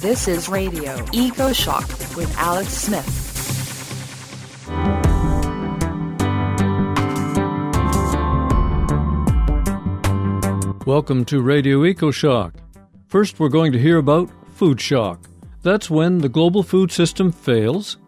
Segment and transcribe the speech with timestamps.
[0.00, 1.86] This is Radio Eco Shock
[2.16, 3.06] with Alex Smith.
[10.86, 12.54] Welcome to Radio Eco Shock.
[13.08, 15.28] First, we're going to hear about food shock.
[15.62, 17.98] That's when the global food system fails.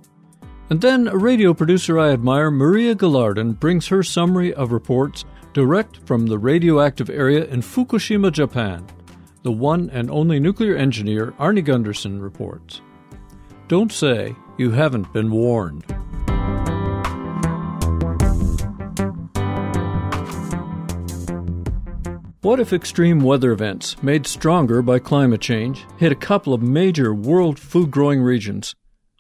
[0.71, 5.99] And then a radio producer I admire, Maria Gillardin, brings her summary of reports direct
[6.07, 8.87] from the radioactive area in Fukushima, Japan.
[9.43, 12.81] The one and only nuclear engineer, Arnie Gundersen reports.
[13.67, 15.85] Don't say you haven't been warned.
[22.43, 27.13] What if extreme weather events, made stronger by climate change, hit a couple of major
[27.13, 28.77] world food growing regions?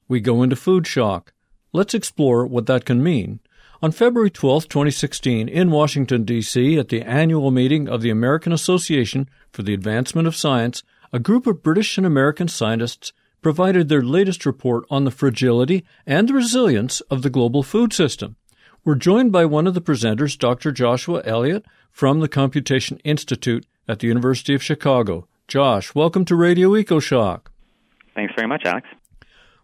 [0.07, 1.33] We go into food shock.
[1.73, 3.41] Let's explore what that can mean.
[3.85, 9.29] On February 12, 2016, in Washington, D.C., at the annual meeting of the American Association
[9.51, 14.47] for the Advancement of Science, a group of British and American scientists provided their latest
[14.47, 18.37] report on the fragility and the resilience of the global food system.
[18.85, 20.71] We're joined by one of the presenters, Dr.
[20.71, 25.27] Joshua Elliott from the Computation Institute at the University of Chicago.
[25.49, 27.47] Josh, welcome to Radio EcoShock.
[28.15, 28.87] Thanks very much, Alex.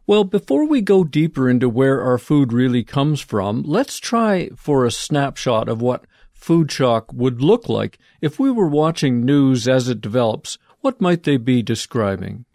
[0.09, 4.87] Well, before we go deeper into where our food really comes from, let's try for
[4.87, 9.87] a snapshot of what food shock would look like if we were watching news as
[9.87, 10.57] it develops.
[10.81, 12.47] What might they be describing?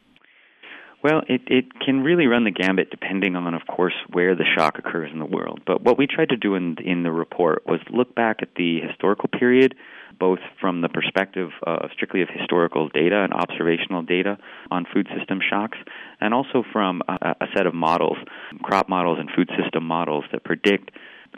[1.04, 4.80] Well, it, it can really run the gambit depending on, of course, where the shock
[4.80, 5.62] occurs in the world.
[5.64, 8.80] But what we tried to do in, in the report was look back at the
[8.80, 9.76] historical period,
[10.20, 14.38] both from the perspective uh, strictly of historical data and observational data
[14.72, 15.78] on food system shocks,
[16.22, 18.18] and also from a, a set of models,
[18.62, 20.92] crop models and food system models that predict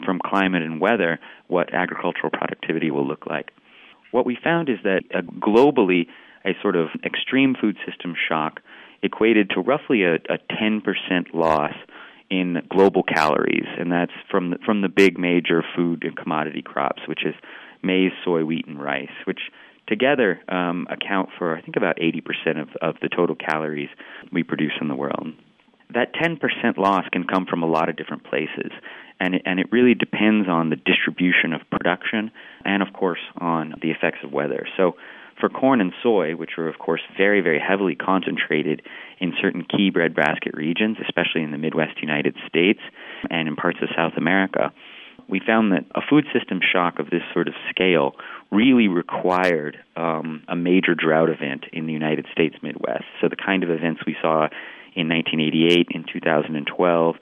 [0.04, 3.50] from climate and weather what agricultural productivity will look like.
[4.10, 6.06] What we found is that uh, globally,
[6.44, 8.60] a sort of extreme food system shock
[9.02, 10.82] equated to roughly a, a 10%
[11.34, 11.72] loss
[12.30, 17.02] in global calories, and that's from the, from the big major food and commodity crops,
[17.06, 17.34] which is
[17.82, 19.40] maize, soy, wheat, and rice, which
[19.86, 23.88] together um, account for I think about 80% of, of the total calories
[24.32, 25.28] we produce in the world.
[25.94, 26.40] That 10%
[26.78, 28.72] loss can come from a lot of different places,
[29.20, 32.32] and it, and it really depends on the distribution of production
[32.64, 34.66] and, of course, on the effects of weather.
[34.76, 34.96] So
[35.40, 38.82] for corn and soy, which are, of course, very, very heavily concentrated
[39.20, 42.80] in certain key breadbasket regions, especially in the Midwest United States
[43.30, 44.72] and in parts of South America,
[45.28, 48.12] we found that a food system shock of this sort of scale
[48.50, 53.04] really required um, a major drought event in the United States Midwest.
[53.20, 54.48] So the kind of events we saw
[54.94, 57.16] in 1988, in 2012,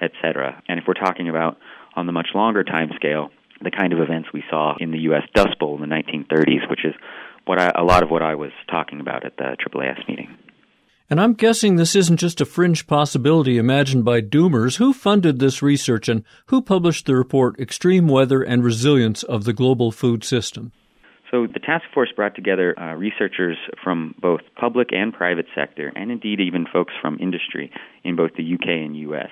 [0.00, 0.62] et cetera.
[0.68, 1.58] And if we're talking about
[1.94, 3.30] on the much longer time scale,
[3.62, 5.22] the kind of events we saw in the U.S.
[5.34, 6.94] Dust Bowl in the 1930s, which is
[7.44, 10.36] what I, a lot of what I was talking about at the AAAS meeting.
[11.10, 14.76] And I'm guessing this isn't just a fringe possibility imagined by doomers.
[14.76, 19.52] Who funded this research and who published the report Extreme Weather and Resilience of the
[19.52, 20.70] Global Food System?
[21.28, 26.12] So the task force brought together uh, researchers from both public and private sector, and
[26.12, 27.72] indeed even folks from industry
[28.04, 29.30] in both the UK and US.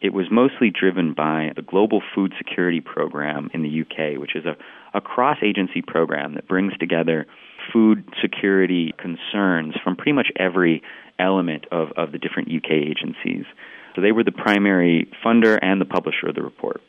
[0.00, 4.44] It was mostly driven by the Global Food Security Program in the UK, which is
[4.46, 4.56] a,
[4.96, 7.26] a cross agency program that brings together
[7.72, 10.82] food security concerns from pretty much every
[11.18, 13.44] element of, of the different UK agencies.
[13.94, 16.80] So they were the primary funder and the publisher of the report.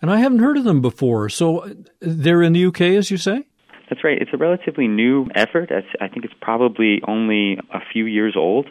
[0.00, 1.28] And I haven't heard of them before.
[1.28, 1.68] So
[2.00, 3.44] they're in the UK, as you say?
[3.88, 4.20] That's right.
[4.20, 5.70] It's a relatively new effort.
[5.72, 8.68] I think it's probably only a few years old.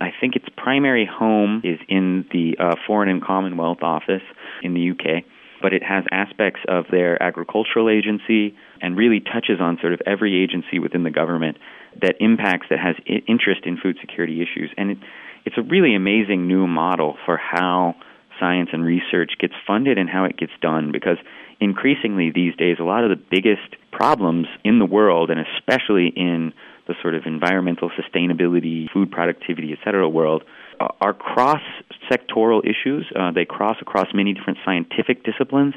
[0.00, 4.22] I think its primary home is in the uh, Foreign and Commonwealth Office
[4.62, 5.24] in the UK
[5.64, 10.44] but it has aspects of their agricultural agency and really touches on sort of every
[10.44, 11.56] agency within the government
[12.02, 14.70] that impacts, that has interest in food security issues.
[14.76, 14.98] And it,
[15.46, 17.94] it's a really amazing new model for how
[18.38, 21.16] science and research gets funded and how it gets done because
[21.60, 26.52] increasingly these days, a lot of the biggest problems in the world, and especially in
[26.86, 30.44] the sort of environmental sustainability, food productivity, et cetera world,
[30.80, 31.62] are cross
[32.10, 33.06] sectoral issues.
[33.14, 35.74] Uh, they cross across many different scientific disciplines,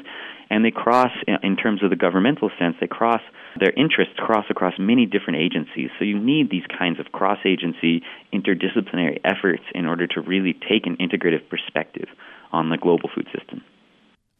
[0.50, 1.10] and they cross,
[1.42, 3.20] in terms of the governmental sense, they cross
[3.58, 5.90] their interests cross across many different agencies.
[5.98, 8.02] So you need these kinds of cross agency,
[8.32, 12.08] interdisciplinary efforts in order to really take an integrative perspective
[12.52, 13.62] on the global food system.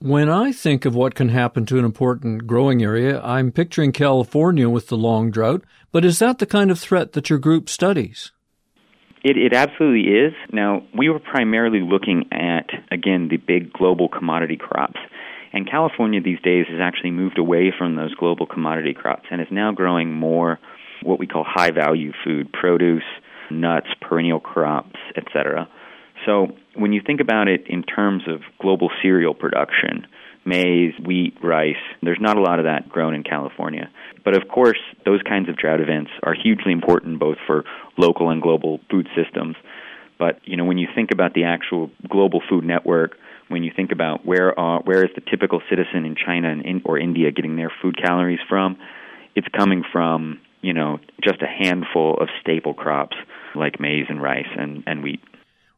[0.00, 4.69] When I think of what can happen to an important growing area, I'm picturing California
[4.69, 8.31] with the long drought, but is that the kind of threat that your group studies?
[9.23, 10.32] It, it absolutely is.
[10.53, 14.99] Now, we were primarily looking at, again, the big global commodity crops.
[15.53, 19.49] And California these days has actually moved away from those global commodity crops and is
[19.50, 20.59] now growing more
[21.03, 23.05] what we call high value food, produce,
[23.50, 25.69] nuts, perennial crops, etc.
[26.26, 30.06] So when you think about it in terms of global cereal production,
[30.44, 33.91] maize, wheat, rice, there's not a lot of that grown in California.
[34.28, 34.76] But of course,
[35.06, 37.64] those kinds of drought events are hugely important both for
[37.96, 39.56] local and global food systems.
[40.19, 43.12] But you know, when you think about the actual global food network,
[43.48, 46.82] when you think about where uh, where is the typical citizen in China and in,
[46.84, 48.76] or India getting their food calories from,
[49.34, 53.16] it's coming from you know just a handful of staple crops
[53.54, 55.20] like maize and rice and, and wheat.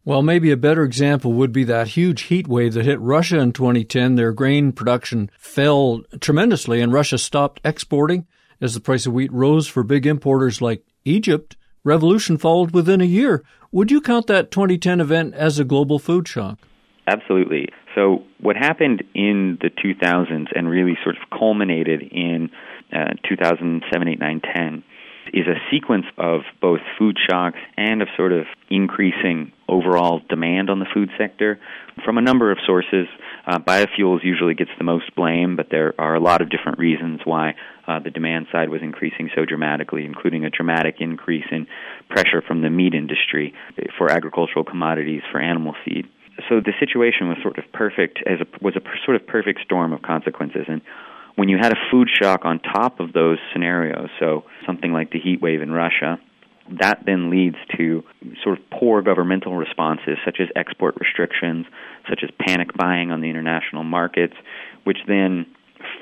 [0.05, 3.53] Well, maybe a better example would be that huge heat wave that hit Russia in
[3.53, 4.17] 2010.
[4.17, 8.27] Their grain production fell tremendously, and Russia stopped exporting
[8.61, 11.57] as the price of wheat rose for big importers like Egypt.
[11.85, 13.43] Revolution followed within a year.
[13.73, 16.59] Would you count that 2010 event as a global food shock?
[17.07, 17.69] Absolutely.
[17.95, 22.51] So, what happened in the 2000s and really sort of culminated in
[22.93, 24.85] uh, 2007, 8, 9, 10
[25.33, 30.79] is a sequence of both food shocks and of sort of increasing overall demand on
[30.81, 31.59] the food sector
[32.05, 33.07] from a number of sources.
[33.47, 37.21] Uh, biofuels usually gets the most blame, but there are a lot of different reasons
[37.25, 37.55] why
[37.87, 41.67] uh, the demand side was increasing so dramatically, including a dramatic increase in
[42.09, 43.55] pressure from the meat industry
[43.97, 46.07] for agricultural commodities, for animal feed.
[46.49, 49.93] So the situation was sort of perfect as a, was a sort of perfect storm
[49.93, 50.81] of consequences, and
[51.41, 55.19] when you had a food shock on top of those scenarios, so something like the
[55.19, 56.21] heat wave in Russia,
[56.79, 58.05] that then leads to
[58.45, 61.65] sort of poor governmental responses, such as export restrictions,
[62.11, 64.35] such as panic buying on the international markets,
[64.85, 65.47] which then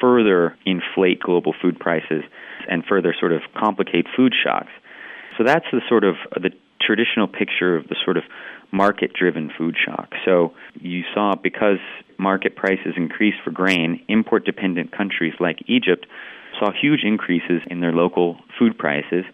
[0.00, 2.24] further inflate global food prices
[2.68, 4.72] and further sort of complicate food shocks.
[5.36, 6.50] So that's the sort of the
[6.80, 8.24] traditional picture of the sort of
[8.72, 10.10] market driven food shock.
[10.24, 11.78] So you saw because
[12.18, 16.06] market prices increased for grain, import dependent countries like Egypt
[16.58, 19.24] saw huge increases in their local food prices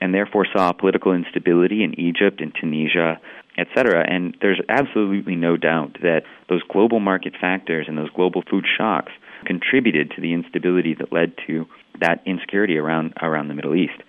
[0.00, 3.20] and therefore saw political instability in Egypt and Tunisia,
[3.58, 4.04] etc.
[4.08, 9.12] And there's absolutely no doubt that those global market factors and those global food shocks
[9.44, 11.66] contributed to the instability that led to
[12.00, 14.02] that insecurity around around the Middle East.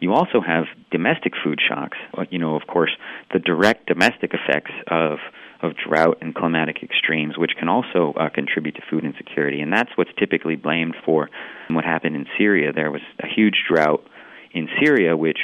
[0.00, 1.98] You also have domestic food shocks.
[2.30, 2.90] You know, of course,
[3.32, 5.18] the direct domestic effects of
[5.62, 9.60] of drought and climatic extremes, which can also uh, contribute to food insecurity.
[9.60, 11.30] And that's what's typically blamed for
[11.70, 12.72] what happened in Syria.
[12.72, 14.04] There was a huge drought
[14.52, 15.38] in Syria, which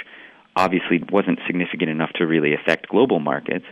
[0.56, 3.64] obviously wasn't significant enough to really affect global markets,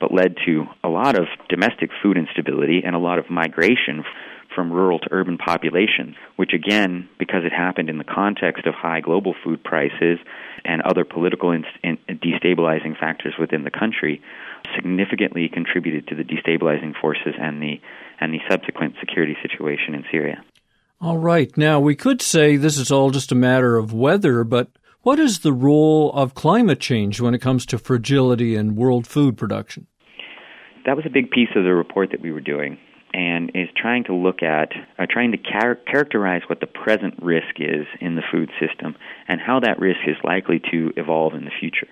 [0.00, 4.04] but led to a lot of domestic food instability and a lot of migration
[4.54, 9.00] from rural to urban populations, which again, because it happened in the context of high
[9.00, 10.18] global food prices
[10.64, 11.50] and other political
[11.82, 14.22] destabilizing factors within the country,
[14.74, 17.80] significantly contributed to the destabilizing forces and the
[18.20, 20.42] and the subsequent security situation in Syria.
[21.00, 21.54] All right.
[21.56, 24.68] Now, we could say this is all just a matter of weather, but
[25.02, 29.36] what is the role of climate change when it comes to fragility in world food
[29.36, 29.86] production?
[30.86, 32.78] That was a big piece of the report that we were doing
[33.12, 37.60] and is trying to look at, uh, trying to char- characterize what the present risk
[37.60, 38.96] is in the food system
[39.28, 41.86] and how that risk is likely to evolve in the future.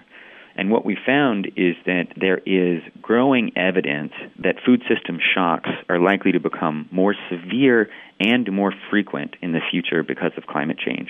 [0.57, 5.99] And what we found is that there is growing evidence that food system shocks are
[5.99, 7.89] likely to become more severe
[8.21, 11.09] and more frequent in the future because of climate change.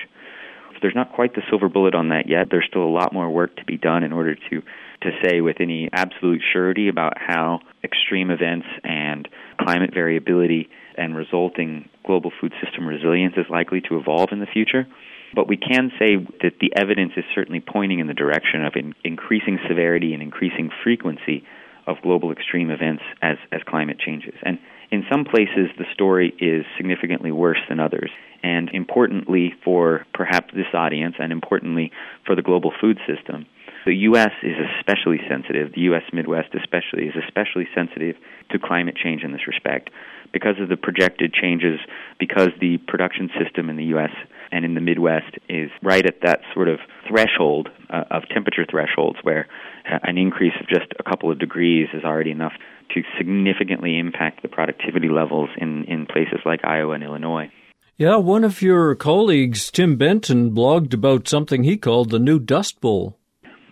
[0.82, 2.48] There's not quite the silver bullet on that yet.
[2.50, 4.62] There's still a lot more work to be done in order to,
[5.02, 9.28] to say with any absolute surety about how extreme events and
[9.60, 10.68] climate variability
[10.98, 14.86] and resulting global food system resilience is likely to evolve in the future.
[15.34, 18.94] But we can say that the evidence is certainly pointing in the direction of in
[19.04, 21.44] increasing severity and increasing frequency
[21.86, 24.34] of global extreme events as, as climate changes.
[24.42, 24.58] And
[24.90, 28.10] in some places, the story is significantly worse than others.
[28.42, 31.90] And importantly for perhaps this audience, and importantly
[32.26, 33.46] for the global food system,
[33.84, 34.30] the U.S.
[34.42, 36.02] is especially sensitive, the U.S.
[36.12, 38.16] Midwest especially, is especially sensitive
[38.50, 39.90] to climate change in this respect
[40.32, 41.80] because of the projected changes,
[42.18, 44.10] because the production system in the U.S.
[44.52, 46.78] and in the Midwest is right at that sort of
[47.08, 49.48] threshold uh, of temperature thresholds where
[49.90, 52.52] uh, an increase of just a couple of degrees is already enough
[52.94, 57.50] to significantly impact the productivity levels in, in places like Iowa and Illinois.
[57.96, 62.80] Yeah, one of your colleagues, Tim Benton, blogged about something he called the new Dust
[62.80, 63.18] Bowl.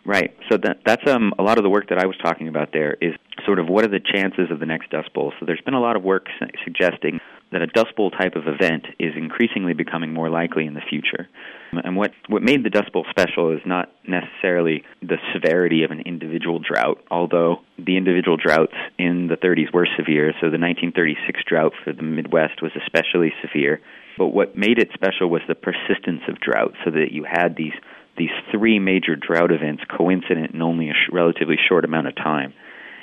[0.05, 0.35] Right.
[0.51, 2.97] So that, that's um, a lot of the work that I was talking about there
[3.01, 5.33] is sort of what are the chances of the next Dust Bowl.
[5.39, 7.21] So there's been a lot of work su- suggesting
[7.53, 11.29] that a Dust Bowl type of event is increasingly becoming more likely in the future.
[11.73, 16.01] And what, what made the Dust Bowl special is not necessarily the severity of an
[16.01, 20.33] individual drought, although the individual droughts in the 30s were severe.
[20.41, 23.81] So the 1936 drought for the Midwest was especially severe.
[24.19, 27.73] But what made it special was the persistence of drought, so that you had these
[28.19, 32.53] these three major drought events coincident in only a sh- relatively short amount of time.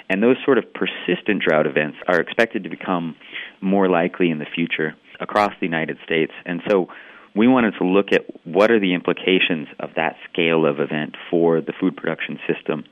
[0.10, 3.16] And those sort of persistent drought events are expected to become
[3.62, 6.32] more likely in the future across the United States.
[6.46, 6.88] And so
[7.36, 11.62] we wanted to look at what are the implications of that scale of event for
[11.62, 12.84] the food production system,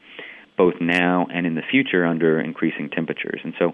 [0.58, 3.42] both now and in the future under increasing temperatures.
[3.44, 3.74] And so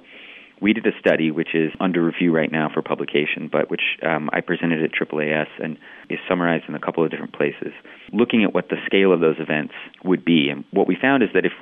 [0.62, 4.30] we did a study which is under review right now for publication, but which um,
[4.32, 5.78] I presented at AAAS and
[6.10, 7.74] is summarized in a couple of different places,
[8.14, 10.50] looking at what the scale of those events would be.
[10.50, 11.54] And what we found is that if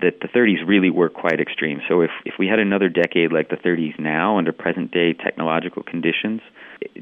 [0.00, 1.80] that the 30s really were quite extreme.
[1.88, 5.82] So if if we had another decade like the 30s now under present day technological
[5.82, 6.40] conditions,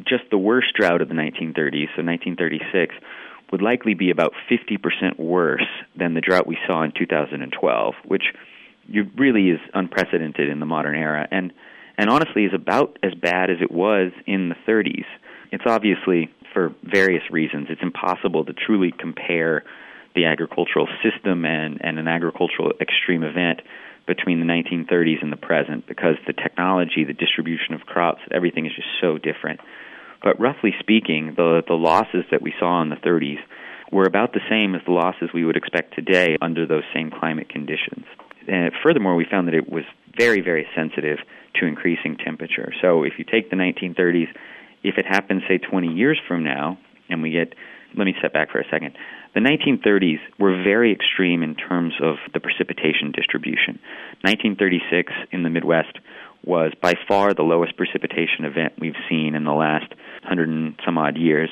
[0.07, 2.95] just the worst drought of the 1930s, so 1936
[3.51, 5.67] would likely be about 50% worse
[5.97, 8.25] than the drought we saw in 2012, which
[9.17, 11.53] really is unprecedented in the modern era, and
[11.99, 15.05] and honestly is about as bad as it was in the 30s.
[15.51, 17.69] It's obviously for various reasons.
[17.71, 19.65] It's impossible to truly compare
[20.15, 23.61] the agricultural system and, and an agricultural extreme event
[24.07, 28.73] between the 1930s and the present because the technology, the distribution of crops, everything is
[28.75, 29.61] just so different.
[30.23, 33.39] But roughly speaking, the the losses that we saw in the 30s
[33.91, 37.49] were about the same as the losses we would expect today under those same climate
[37.49, 38.07] conditions.
[38.49, 39.85] And furthermore, we found that it was
[40.17, 41.19] very, very sensitive
[41.61, 42.73] to increasing temperature.
[42.81, 44.29] So if you take the 1930s,
[44.83, 47.55] if it happens, say, 20 years from now, and we get,
[47.97, 48.97] let me step back for a second.
[49.35, 53.79] The 1930s were very extreme in terms of the precipitation distribution.
[54.23, 55.99] 1936 in the Midwest
[56.45, 60.99] was by far the lowest precipitation event we've seen in the last hundred and some
[60.99, 61.51] odd years,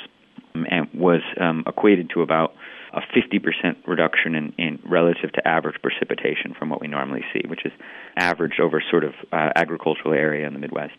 [0.54, 2.54] and was um, equated to about
[2.92, 7.64] a 50% reduction in, in relative to average precipitation from what we normally see, which
[7.64, 7.72] is
[8.16, 10.96] average over sort of uh, agricultural area in the Midwest.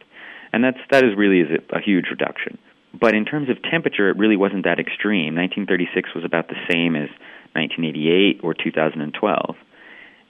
[0.53, 2.57] And that's that is really is a, a huge reduction.
[2.99, 5.35] But in terms of temperature, it really wasn't that extreme.
[5.35, 7.09] 1936 was about the same as
[7.53, 9.55] 1988 or 2012.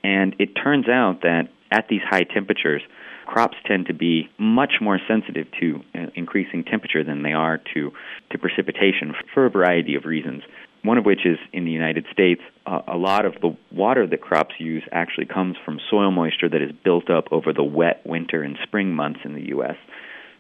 [0.04, 2.82] And it turns out that at these high temperatures,
[3.26, 7.92] crops tend to be much more sensitive to uh, increasing temperature than they are to,
[8.32, 10.44] to precipitation for a variety of reasons
[10.84, 14.22] one of which is in the United States, uh, a lot of the water that
[14.22, 18.42] crops use actually comes from soil moisture that is built up over the wet winter
[18.42, 19.76] and spring months in the U.S.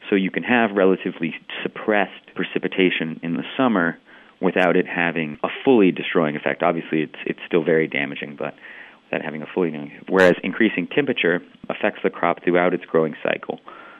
[0.09, 3.97] So you can have relatively suppressed precipitation in the summer
[4.41, 6.63] without it having a fully destroying effect.
[6.63, 8.55] Obviously, it's it's still very damaging, but
[9.05, 9.71] without having a fully.
[10.09, 13.59] Whereas increasing temperature affects the crop throughout its growing cycle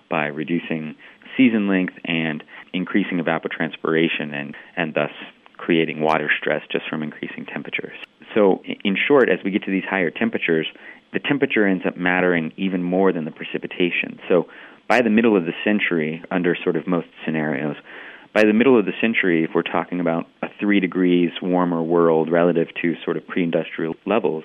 [0.10, 0.96] by reducing
[1.38, 2.44] season length and
[2.74, 5.12] increasing evapotranspiration and and thus
[5.62, 7.96] creating water stress just from increasing temperatures.
[8.34, 10.68] So, in short, as we get to these higher temperatures,
[11.14, 14.20] the temperature ends up mattering even more than the precipitation.
[14.28, 14.48] So,
[14.90, 17.76] by the middle of the century, under sort of most scenarios,
[18.34, 22.32] by the middle of the century, if we're talking about a three degrees warmer world
[22.32, 24.44] relative to sort of pre industrial levels,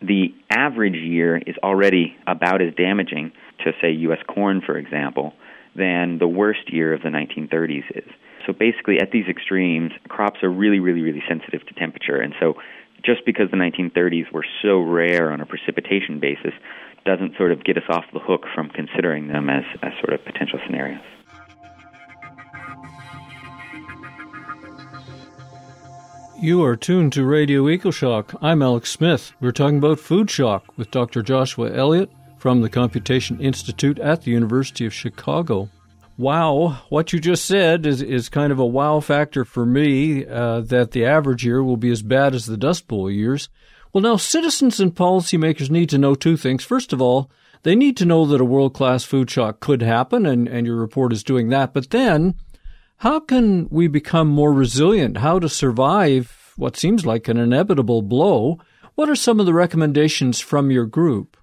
[0.00, 3.32] the average year is already about as damaging
[3.64, 4.20] to, say, U.S.
[4.26, 5.32] corn, for example,
[5.76, 8.10] than the worst year of the 1930s is.
[8.46, 12.20] So basically, at these extremes, crops are really, really, really sensitive to temperature.
[12.20, 12.54] And so
[13.04, 16.52] just because the 1930s were so rare on a precipitation basis
[17.04, 20.24] doesn't sort of get us off the hook from considering them as, as sort of
[20.24, 21.00] potential scenarios.
[26.40, 28.36] You are tuned to Radio EcoShock.
[28.42, 29.32] I'm Alex Smith.
[29.40, 31.22] We're talking about food shock with Dr.
[31.22, 32.10] Joshua Elliott
[32.44, 35.70] from the Computation Institute at the University of Chicago
[36.18, 40.60] wow, what you just said is, is kind of a wow factor for me uh,
[40.60, 43.48] that the average year will be as bad as the Dust Bowl years.
[43.92, 46.62] Well, now citizens and policymakers need to know two things.
[46.62, 47.30] First of all,
[47.62, 50.76] they need to know that a world class food shock could happen, and, and your
[50.76, 51.72] report is doing that.
[51.72, 52.34] But then,
[52.98, 55.16] how can we become more resilient?
[55.16, 58.60] How to survive what seems like an inevitable blow?
[58.94, 61.36] What are some of the recommendations from your group?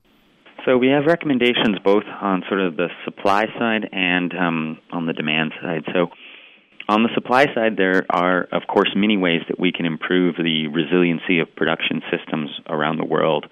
[0.66, 5.14] So we have recommendations both on sort of the supply side and um, on the
[5.14, 5.84] demand side.
[5.94, 6.08] So
[6.88, 10.68] on the supply side, there are, of course, many ways that we can improve the
[10.68, 13.48] resiliency of production systems around the world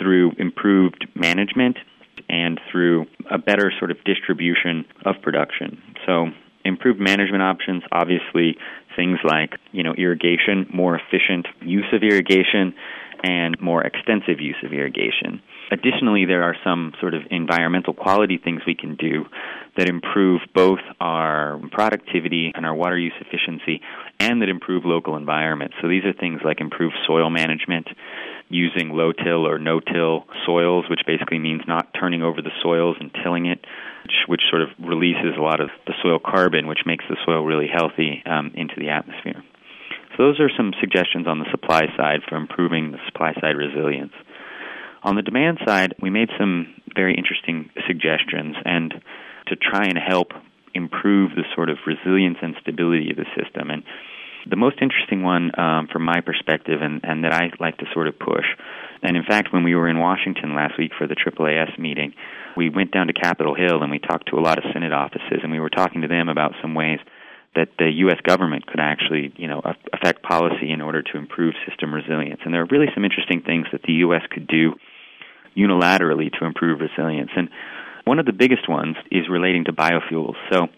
[0.00, 1.76] through improved management
[2.28, 5.82] and through a better sort of distribution of production.
[6.06, 6.28] So
[6.64, 8.56] improved management options, obviously
[8.96, 12.74] things like, you know, irrigation, more efficient use of irrigation,
[13.22, 15.42] and more extensive use of irrigation.
[15.70, 19.24] Additionally, there are some sort of environmental quality things we can do
[19.76, 23.80] that improve both our productivity and our water use efficiency
[24.20, 25.74] and that improve local environments.
[25.82, 27.88] So these are things like improved soil management,
[28.48, 32.96] using low till or no till soils, which basically means not turning over the soils
[33.00, 33.58] and tilling it,
[34.04, 37.44] which, which sort of releases a lot of the soil carbon, which makes the soil
[37.44, 39.42] really healthy um, into the atmosphere.
[40.16, 44.12] So those are some suggestions on the supply side for improving the supply side resilience.
[45.06, 48.92] On the demand side, we made some very interesting suggestions and
[49.46, 50.32] to try and help
[50.74, 53.70] improve the sort of resilience and stability of the system.
[53.70, 53.84] And
[54.50, 58.08] the most interesting one um, from my perspective and, and that I like to sort
[58.08, 58.46] of push,
[59.00, 62.12] and in fact, when we were in Washington last week for the AAAS meeting,
[62.56, 65.38] we went down to Capitol Hill and we talked to a lot of Senate offices
[65.44, 66.98] and we were talking to them about some ways
[67.54, 68.18] that the U.S.
[68.26, 72.40] government could actually, you know, affect policy in order to improve system resilience.
[72.44, 74.22] And there are really some interesting things that the U.S.
[74.30, 74.74] could do
[75.56, 77.30] unilaterally to improve resilience.
[77.36, 77.48] And
[78.04, 80.34] one of the biggest ones is relating to biofuels.
[80.52, 80.68] So,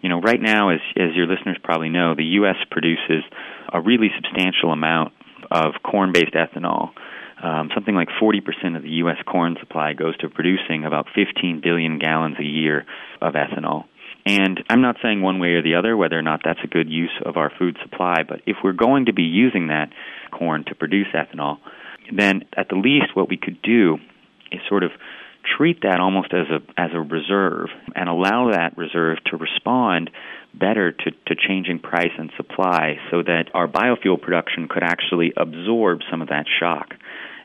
[0.00, 2.56] you know, right now, as as your listeners probably know, the U.S.
[2.70, 3.24] produces
[3.72, 5.12] a really substantial amount
[5.50, 6.90] of corn-based ethanol.
[7.42, 9.18] Um, something like 40% of the U.S.
[9.26, 12.86] corn supply goes to producing about 15 billion gallons a year
[13.20, 13.84] of ethanol.
[14.24, 16.90] And I'm not saying one way or the other whether or not that's a good
[16.90, 19.90] use of our food supply, but if we're going to be using that
[20.32, 21.58] corn to produce ethanol,
[22.12, 23.98] then at the least what we could do
[24.52, 24.90] is sort of
[25.56, 30.10] treat that almost as a as a reserve and allow that reserve to respond
[30.58, 36.00] better to, to changing price and supply so that our biofuel production could actually absorb
[36.10, 36.94] some of that shock.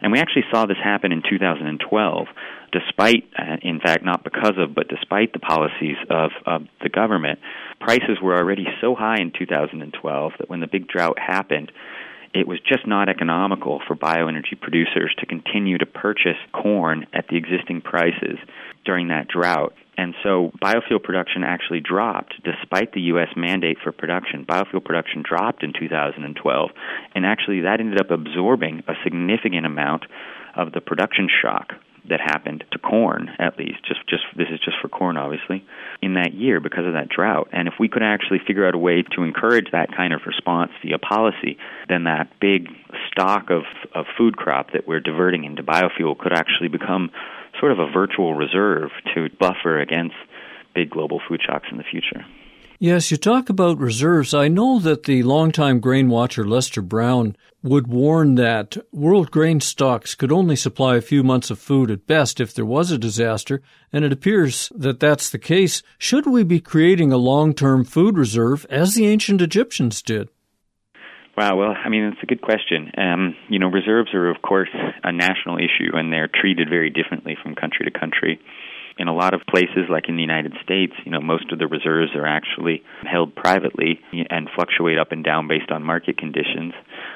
[0.02, 2.28] And we actually saw this happen in 2012,
[2.72, 7.40] despite, uh, in fact, not because of, but despite the policies of, of the government.
[7.80, 11.72] Prices were already so high in 2012 that when the big drought happened,
[12.34, 17.36] it was just not economical for bioenergy producers to continue to purchase corn at the
[17.36, 18.38] existing prices
[18.86, 19.74] during that drought.
[19.98, 23.28] And so biofuel production actually dropped despite the U.S.
[23.36, 24.46] mandate for production.
[24.46, 26.70] Biofuel production dropped in 2012,
[27.14, 30.06] and actually that ended up absorbing a significant amount
[30.56, 31.74] of the production shock
[32.10, 33.86] that happened to corn at least.
[33.86, 35.64] Just just this is just for corn obviously
[36.02, 37.50] in that year because of that drought.
[37.52, 40.72] And if we could actually figure out a way to encourage that kind of response
[40.84, 41.58] via policy
[41.90, 42.68] then that big
[43.12, 47.12] stock of of food crop that we're diverting into biofuel could actually become
[47.60, 50.16] sort of a virtual reserve to buffer against
[50.74, 52.26] big global food shocks in the future
[52.84, 54.34] Yes, you talk about reserves.
[54.34, 60.16] I know that the longtime grain watcher Lester Brown would warn that world grain stocks
[60.16, 63.62] could only supply a few months of food at best if there was a disaster,
[63.94, 65.84] and it appears that that's the case.
[66.00, 70.30] Should we be creating a long term food reserve as the ancient Egyptians did?
[71.38, 72.92] Wow, well, I mean, it's a good question.
[72.98, 74.70] Um, you know, reserves are, of course,
[75.04, 78.40] a national issue, and they're treated very differently from country to country
[78.98, 81.68] in a lot of places, like in the United States, you know, most of the
[81.68, 84.00] reserves are actually held privately
[84.30, 86.74] and fluctuate up and down based on market conditions.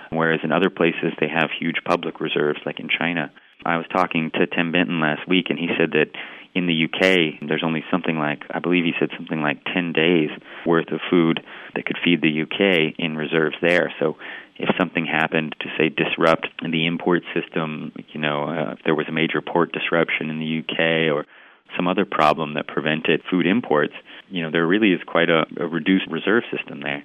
[0.10, 3.32] Whereas in other places, they have huge public reserves, like in China.
[3.66, 6.12] I was talking to Tim Benton last week, and he said that
[6.56, 10.30] in the UK, there's only something like, I believe he said something like 10 days
[10.66, 11.42] worth of food
[11.76, 13.94] that could feed the UK in reserves there.
[14.00, 14.16] So
[14.58, 19.08] if something happened to, say, disrupt the import system, you know, uh, if there was
[19.10, 21.26] a major port disruption in the UK or
[21.76, 23.94] some other problem that prevented food imports,
[24.30, 27.04] you know, there really is quite a, a reduced reserve system there.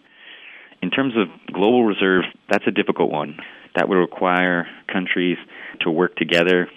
[0.83, 3.39] In terms of global reserves, that's a difficult one.
[3.77, 5.37] That would require countries
[5.81, 6.69] to work together.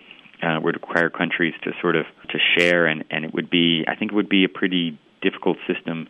[0.41, 3.95] Uh, would require countries to sort of to share, and and it would be, I
[3.95, 6.09] think, it would be a pretty difficult system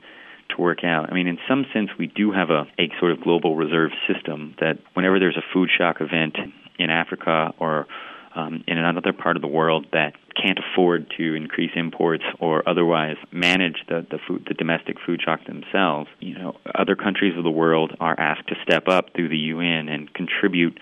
[0.50, 1.12] to work out.
[1.12, 4.56] I mean, in some sense, we do have a, a sort of global reserve system
[4.60, 6.36] that whenever there's a food shock event
[6.80, 7.88] in Africa or
[8.36, 13.18] um, in another part of the world that can't afford to increase imports or otherwise
[13.32, 17.52] manage the, the food the domestic food shock themselves, you know, other countries of the
[17.52, 20.80] world are asked to step up through the UN and contribute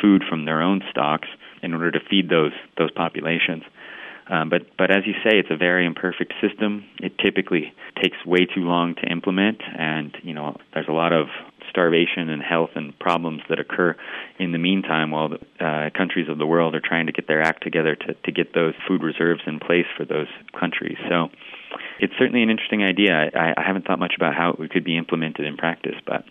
[0.00, 1.28] food from their own stocks
[1.62, 3.64] in order to feed those those populations.
[4.28, 6.84] Um, but but as you say, it's a very imperfect system.
[6.98, 11.26] It typically takes way too long to implement, and you know there's a lot of
[11.72, 13.96] starvation and health and problems that occur
[14.38, 17.42] in the meantime while the uh, countries of the world are trying to get their
[17.42, 20.98] act together to, to get those food reserves in place for those countries.
[21.08, 21.28] So
[21.98, 23.30] it's certainly an interesting idea.
[23.34, 26.24] I, I haven't thought much about how it could be implemented in practice, but.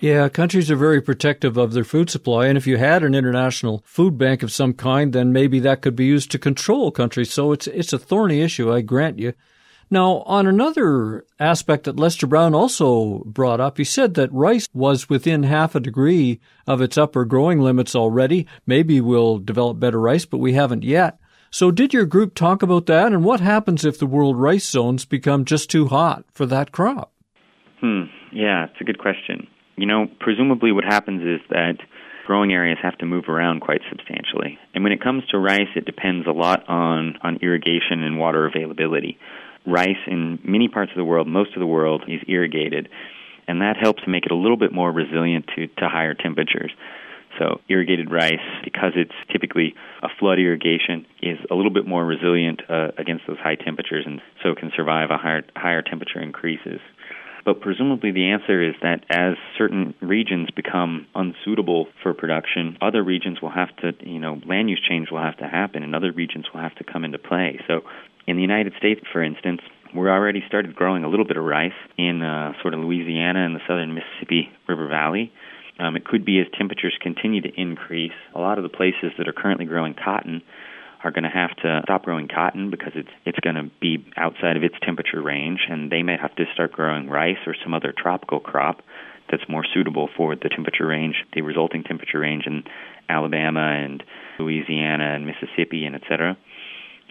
[0.00, 3.82] Yeah, countries are very protective of their food supply, and if you had an international
[3.84, 7.30] food bank of some kind, then maybe that could be used to control countries.
[7.30, 9.34] So it's it's a thorny issue, I grant you.
[9.92, 15.08] Now, on another aspect that Lester Brown also brought up, he said that rice was
[15.08, 18.46] within half a degree of its upper growing limits already.
[18.66, 21.18] Maybe we'll develop better rice, but we haven't yet.
[21.50, 23.12] So did your group talk about that?
[23.12, 27.12] And what happens if the world rice zones become just too hot for that crop?
[27.80, 28.02] Hmm.
[28.32, 29.48] Yeah, it's a good question.
[29.76, 31.78] You know, presumably what happens is that
[32.28, 34.56] growing areas have to move around quite substantially.
[34.72, 38.46] And when it comes to rice, it depends a lot on, on irrigation and water
[38.46, 39.18] availability
[39.66, 42.88] rice in many parts of the world, most of the world, is irrigated.
[43.50, 46.70] and that helps to make it a little bit more resilient to, to higher temperatures.
[47.38, 52.60] So irrigated rice, because it's typically a flood irrigation, is a little bit more resilient
[52.68, 56.80] uh, against those high temperatures, and so can survive a higher higher temperature increases.
[57.44, 63.40] But presumably the answer is that as certain regions become unsuitable for production, other regions
[63.40, 66.46] will have to, you know, land use change will have to happen, and other regions
[66.52, 67.58] will have to come into play.
[67.66, 67.82] So
[68.30, 69.60] in the United States, for instance,
[69.92, 73.56] we're already started growing a little bit of rice in uh, sort of Louisiana and
[73.56, 75.32] the southern Mississippi River Valley.
[75.80, 78.12] Um, it could be as temperatures continue to increase.
[78.34, 80.42] A lot of the places that are currently growing cotton
[81.02, 84.56] are going to have to stop growing cotton because it's it's going to be outside
[84.56, 87.92] of its temperature range, and they may have to start growing rice or some other
[87.96, 88.82] tropical crop
[89.30, 92.62] that's more suitable for the temperature range, the resulting temperature range in
[93.08, 94.04] Alabama and
[94.38, 96.36] Louisiana and Mississippi and et cetera.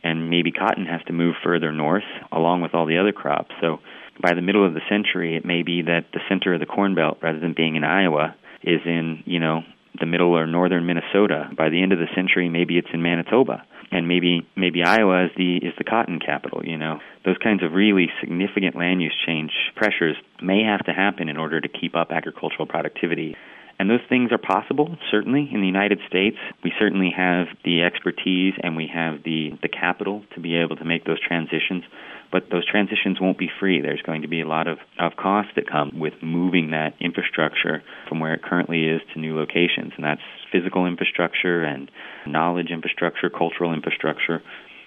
[0.03, 3.51] And maybe cotton has to move further north along with all the other crops.
[3.61, 3.79] So
[4.21, 6.95] by the middle of the century, it may be that the center of the Corn
[6.95, 9.63] Belt, rather than being in Iowa, is in, you know,
[9.99, 11.49] the middle or northern Minnesota.
[11.55, 15.31] By the end of the century, maybe it's in Manitoba, and maybe maybe Iowa is
[15.35, 16.61] the is the cotton capital.
[16.63, 21.29] You know, those kinds of really significant land use change pressures may have to happen
[21.29, 23.35] in order to keep up agricultural productivity.
[23.79, 25.49] And those things are possible, certainly.
[25.51, 30.23] In the United States, we certainly have the expertise and we have the, the capital
[30.35, 31.83] to be able to make those transitions
[32.31, 33.81] but those transitions won't be free.
[33.81, 37.81] There's going to be a lot of, of costs that come with moving that infrastructure
[38.07, 41.89] from where it currently is to new locations, and that's physical infrastructure and
[42.27, 44.41] knowledge infrastructure, cultural infrastructure,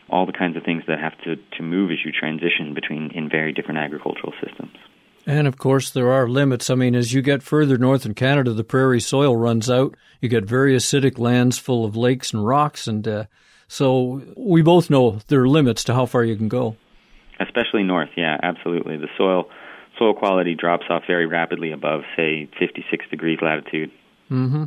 [0.08, 3.28] all the kinds of things that have to, to move as you transition between in
[3.28, 4.72] very different agricultural systems.
[5.26, 6.68] And of course, there are limits.
[6.68, 9.96] I mean, as you get further north in Canada, the prairie soil runs out.
[10.20, 13.24] You get very acidic lands full of lakes and rocks, and uh,
[13.68, 16.76] so we both know there are limits to how far you can go
[17.42, 18.10] especially north.
[18.16, 18.96] Yeah, absolutely.
[18.96, 19.48] The soil
[19.98, 23.90] soil quality drops off very rapidly above, say, 56 degrees latitude.
[24.30, 24.64] Mm-hmm.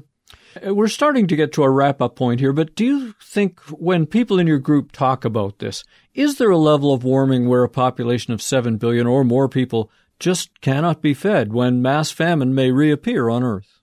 [0.66, 3.60] Uh, we're starting to get to a wrap up point here, but do you think
[3.72, 7.64] when people in your group talk about this, is there a level of warming where
[7.64, 12.54] a population of 7 billion or more people just cannot be fed when mass famine
[12.54, 13.80] may reappear on Earth?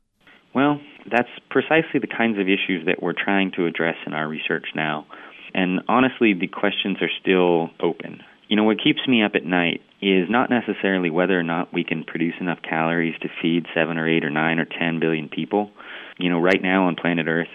[0.54, 4.66] Well, that's precisely the kinds of issues that we're trying to address in our research
[4.74, 5.06] now.
[5.54, 9.80] And honestly, the questions are still open you know, what keeps me up at night
[10.02, 14.06] is not necessarily whether or not we can produce enough calories to feed seven or
[14.06, 15.70] eight or nine or ten billion people.
[16.18, 17.48] You know, right now on planet Earth,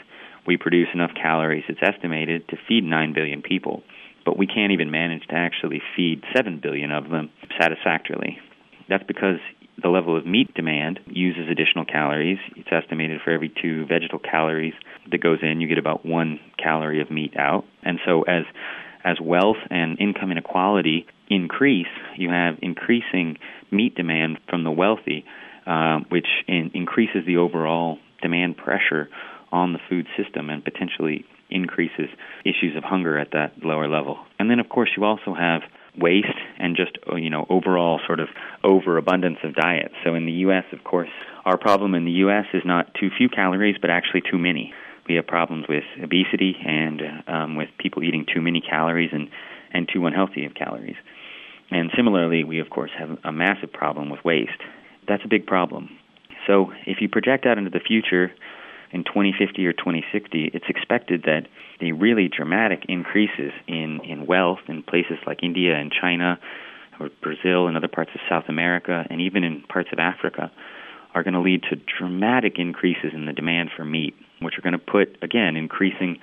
[0.48, 3.84] we produce enough calories, it's estimated, to feed nine billion people,
[4.26, 7.30] but we can't even manage to actually feed seven billion of them
[7.62, 8.40] satisfactorily.
[8.90, 9.40] That's because
[9.82, 12.40] the level of meat demand uses additional calories.
[12.56, 14.74] It's estimated for every two vegetal calories
[15.12, 17.66] that goes in, you get about one calorie of meat out.
[17.84, 18.44] And so as
[19.04, 23.38] as wealth and income inequality increase, you have increasing
[23.72, 25.24] meat demand from the wealthy,
[25.66, 29.08] uh, which in, increases the overall demand pressure
[29.52, 32.10] on the food system and potentially increases
[32.44, 34.18] issues of hunger at that lower level.
[34.40, 35.62] And then, of course, you also have
[35.98, 36.28] waste
[36.60, 38.30] and just uh, you know overall sort of
[38.64, 39.92] overabundance of diet.
[40.04, 41.10] So in the U.S., of course,
[41.46, 42.46] our problem in the U.S.
[42.54, 44.74] is not too few calories, but actually too many
[45.08, 49.30] we have problems with obesity and um, with people eating too many calories and,
[49.72, 50.96] and too unhealthy of calories.
[51.72, 54.62] And similarly, we of course have a massive problem with waste.
[55.08, 55.90] That's a big problem.
[56.46, 58.32] So if you project out into the future,
[58.92, 61.48] in 2050 or 2060, it's expected that
[61.80, 66.40] the really dramatic increases in, in wealth in places like India and China,
[67.00, 70.52] or Brazil and other parts of South America, and even in parts of Africa,
[71.14, 74.74] are going to lead to dramatic increases in the demand for meat which are going
[74.74, 76.20] to put, again, increasing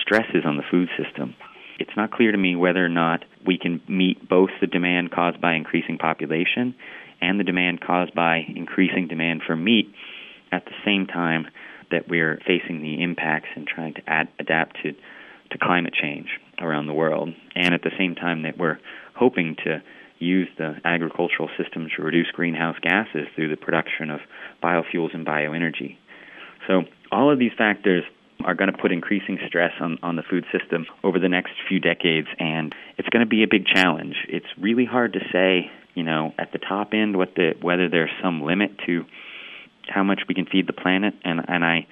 [0.00, 1.34] stresses on the food system.
[1.78, 5.40] It's not clear to me whether or not we can meet both the demand caused
[5.40, 6.74] by increasing population
[7.20, 9.92] and the demand caused by increasing demand for meat
[10.50, 11.46] at the same time
[11.92, 16.28] that we're facing the impacts and trying to ad- adapt to, to climate change
[16.60, 18.78] around the world, and at the same time that we're
[19.14, 19.82] hoping to
[20.18, 24.20] use the agricultural system to reduce greenhouse gases through the production of
[24.62, 25.96] biofuels and bioenergy.
[26.68, 28.04] So all of these factors
[28.44, 31.80] are going to put increasing stress on, on the food system over the next few
[31.80, 34.16] decades, and it's going to be a big challenge.
[34.28, 38.10] It's really hard to say, you know, at the top end what the whether there's
[38.22, 39.04] some limit to
[39.92, 41.86] how much we can feed the planet, and and I,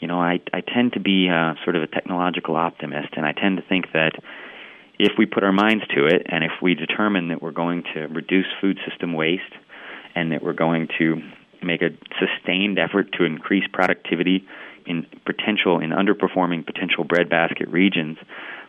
[0.00, 3.32] you know, I I tend to be uh, sort of a technological optimist, and I
[3.32, 4.12] tend to think that
[4.98, 8.06] if we put our minds to it, and if we determine that we're going to
[8.06, 9.42] reduce food system waste,
[10.14, 11.20] and that we're going to
[11.62, 14.44] make a sustained effort to increase productivity
[14.86, 18.18] in potential in underperforming potential breadbasket regions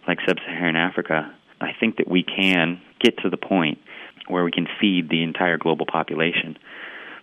[0.08, 3.80] like sub-Saharan Africa, I think that we can get to the point
[4.28, 6.58] where we can feed the entire global population.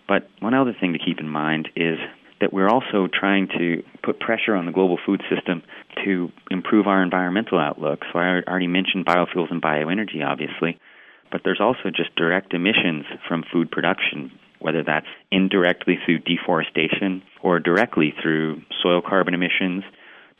[0.07, 1.97] But one other thing to keep in mind is
[2.41, 5.63] that we're also trying to put pressure on the global food system
[6.03, 8.01] to improve our environmental outlook.
[8.11, 10.77] So I already mentioned biofuels and bioenergy, obviously,
[11.31, 17.59] but there's also just direct emissions from food production, whether that's indirectly through deforestation or
[17.59, 19.83] directly through soil carbon emissions,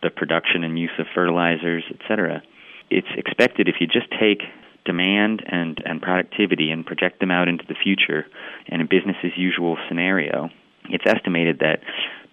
[0.02, 2.43] the production and use of fertilizers, etc.
[2.89, 4.41] It's expected if you just take
[4.86, 8.26] demand and, and productivity and project them out into the future
[8.67, 10.50] in a business as usual scenario,
[10.89, 11.80] it's estimated that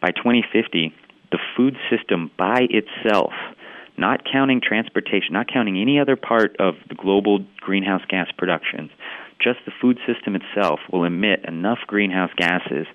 [0.00, 0.94] by 2050,
[1.30, 3.32] the food system by itself,
[3.96, 8.90] not counting transportation, not counting any other part of the global greenhouse gas production,
[9.42, 12.86] just the food system itself will emit enough greenhouse gases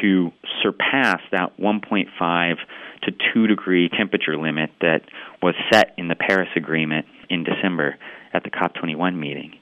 [0.00, 2.54] to surpass that 1.5
[3.02, 5.02] to 2 degree temperature limit that
[5.42, 7.96] was set in the Paris Agreement in December
[8.34, 9.54] at the COP21 meeting.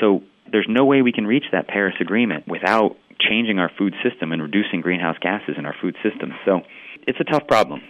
[0.00, 4.32] So there's no way we can reach that Paris Agreement without changing our food system
[4.32, 6.32] and reducing greenhouse gases in our food system.
[6.44, 6.60] So
[7.06, 7.80] it's a tough problem.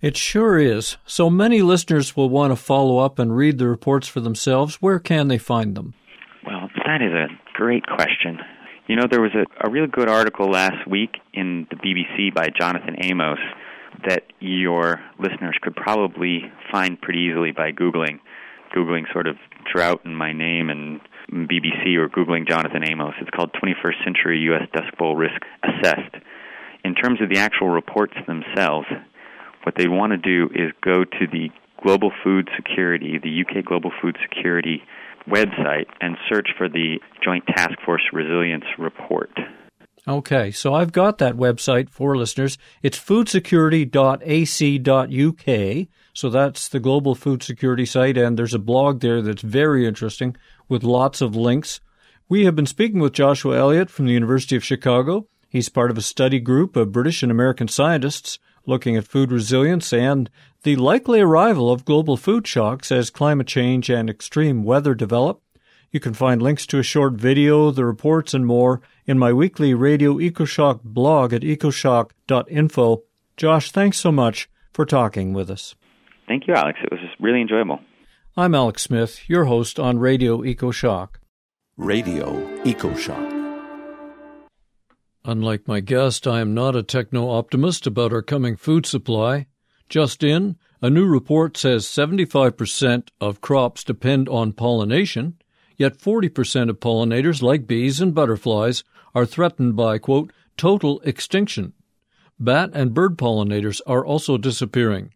[0.00, 0.98] It sure is.
[1.06, 4.76] So many listeners will want to follow up and read the reports for themselves.
[4.76, 5.94] Where can they find them?
[6.46, 8.38] Well, that is a great question.
[8.86, 12.50] You know, there was a, a really good article last week in the BBC by
[12.56, 13.40] Jonathan Amos
[14.06, 18.20] that your listeners could probably find pretty easily by Googling.
[18.76, 19.36] Googling sort of
[19.72, 23.14] drought in my name and BBC or Googling Jonathan Amos.
[23.20, 24.68] It's called 21st Century U.S.
[24.74, 26.16] Dust Bowl Risk Assessed.
[26.84, 28.86] In terms of the actual reports themselves,
[29.62, 31.48] what they want to do is go to the
[31.82, 34.82] Global Food Security, the UK Global Food Security
[35.28, 39.30] website, and search for the Joint Task Force Resilience Report.
[40.08, 42.58] Okay, so I've got that website for listeners.
[42.80, 45.88] It's foodsecurity.ac.uk.
[46.12, 50.36] So that's the global food security site, and there's a blog there that's very interesting
[50.68, 51.80] with lots of links.
[52.28, 55.26] We have been speaking with Joshua Elliott from the University of Chicago.
[55.48, 59.92] He's part of a study group of British and American scientists looking at food resilience
[59.92, 60.30] and
[60.62, 65.42] the likely arrival of global food shocks as climate change and extreme weather develop.
[65.90, 69.72] You can find links to a short video, the reports, and more in my weekly
[69.74, 73.02] Radio EcoShock blog at ecoshock.info.
[73.36, 75.74] Josh, thanks so much for talking with us.
[76.26, 76.78] Thank you, Alex.
[76.82, 77.80] It was really enjoyable.
[78.36, 81.16] I'm Alex Smith, your host on Radio EcoShock.
[81.76, 83.32] Radio EcoShock.
[85.24, 89.46] Unlike my guest, I am not a techno optimist about our coming food supply.
[89.88, 95.36] Just in, a new report says 75% of crops depend on pollination,
[95.76, 98.84] yet 40% of pollinators, like bees and butterflies,
[99.14, 101.72] are threatened by, quote, total extinction.
[102.38, 105.12] Bat and bird pollinators are also disappearing.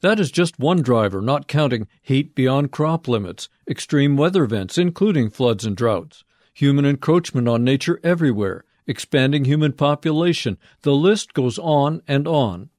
[0.00, 5.30] That is just one driver, not counting heat beyond crop limits, extreme weather events, including
[5.30, 10.56] floods and droughts, human encroachment on nature everywhere, expanding human population.
[10.82, 12.70] The list goes on and on.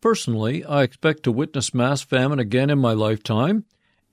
[0.00, 3.64] Personally, I expect to witness mass famine again in my lifetime,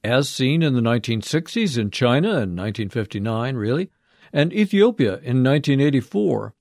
[0.03, 3.89] as seen in the 1960s in China in 1959, really,
[4.31, 6.53] and Ethiopia in 1984.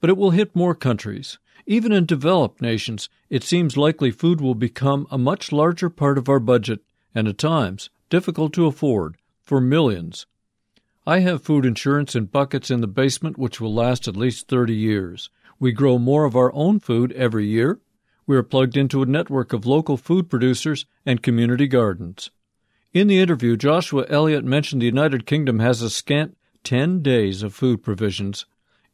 [0.00, 1.38] But it will hit more countries.
[1.66, 6.28] Even in developed nations, it seems likely food will become a much larger part of
[6.28, 6.80] our budget,
[7.14, 10.26] and at times difficult to afford, for millions.
[11.06, 14.74] I have food insurance in buckets in the basement which will last at least 30
[14.74, 15.30] years.
[15.58, 17.80] We grow more of our own food every year.
[18.26, 22.30] We are plugged into a network of local food producers and community gardens.
[22.92, 27.54] In the interview, Joshua Elliott mentioned the United Kingdom has a scant 10 days of
[27.54, 28.46] food provisions.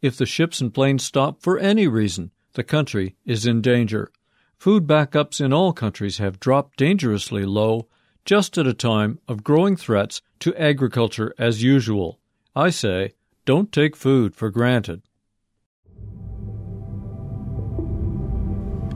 [0.02, 4.10] If the ships and planes stop for any reason, the country is in danger.
[4.58, 7.88] Food backups in all countries have dropped dangerously low
[8.26, 12.18] just at a time of growing threats to agriculture as usual.
[12.54, 13.14] I say,
[13.46, 15.00] don't take food for granted.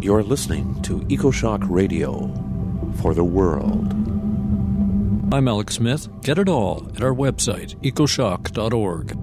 [0.02, 2.28] You're listening to EcoShock Radio
[3.00, 4.19] for the world.
[5.32, 6.08] I'm Alex Smith.
[6.22, 9.16] Get it all at our website, ecoshock.org.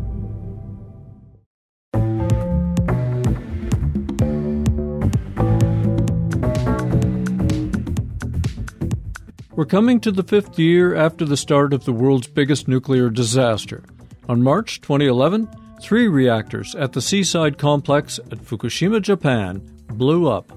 [9.52, 13.84] We're coming to the fifth year after the start of the world's biggest nuclear disaster.
[14.30, 15.50] On March 2011,
[15.82, 20.54] three reactors at the Seaside Complex at Fukushima, Japan, blew up.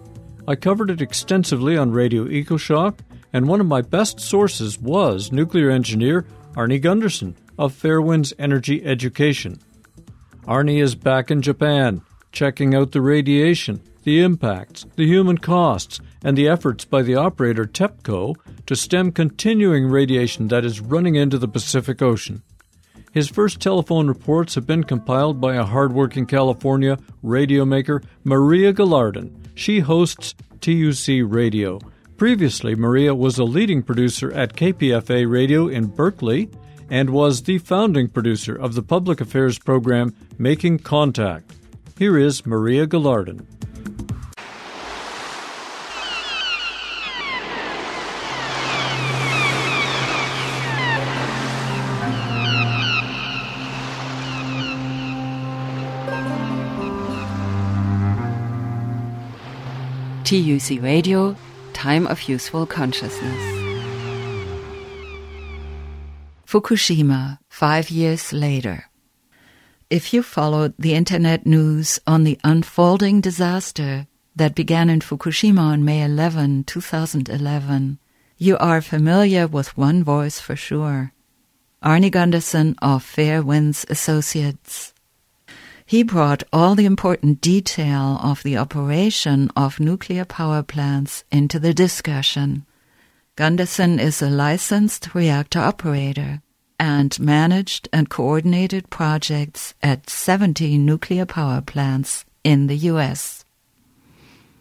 [0.46, 2.98] I covered it extensively on Radio EcoShock,
[3.32, 9.58] and one of my best sources was nuclear engineer Arnie Gundersen of Fairewinds Energy Education.
[10.44, 16.36] Arnie is back in Japan, checking out the radiation, the impacts, the human costs, and
[16.36, 18.34] the efforts by the operator TEPCO
[18.66, 22.42] to stem continuing radiation that is running into the Pacific Ocean.
[23.12, 29.32] His first telephone reports have been compiled by a hardworking California radio maker, Maria Gillardin.
[29.54, 31.80] She hosts TUC Radio.
[32.20, 36.50] Previously, Maria was a leading producer at KPFA Radio in Berkeley
[36.90, 41.50] and was the founding producer of the public affairs program Making Contact.
[41.96, 43.46] Here is Maria Gillardin.
[60.24, 61.34] TUC Radio,
[61.80, 63.42] Time of Useful Consciousness.
[66.46, 68.90] Fukushima, five years later.
[69.88, 75.82] If you followed the internet news on the unfolding disaster that began in Fukushima on
[75.82, 77.98] May 11, 2011,
[78.36, 81.14] you are familiar with one voice for sure.
[81.82, 84.92] Arnie Gundersen of Fairewinds Associates.
[85.90, 91.74] He brought all the important detail of the operation of nuclear power plants into the
[91.74, 92.64] discussion.
[93.34, 96.42] Gundersen is a licensed reactor operator
[96.78, 103.44] and managed and coordinated projects at 70 nuclear power plants in the U.S.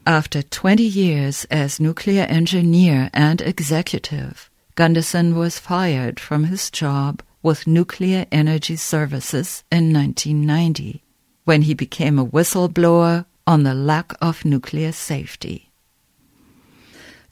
[0.08, 7.68] After 20 years as nuclear engineer and executive, Gundersen was fired from his job with
[7.68, 11.04] Nuclear Energy Services in 1990
[11.50, 15.72] when he became a whistleblower on the lack of nuclear safety.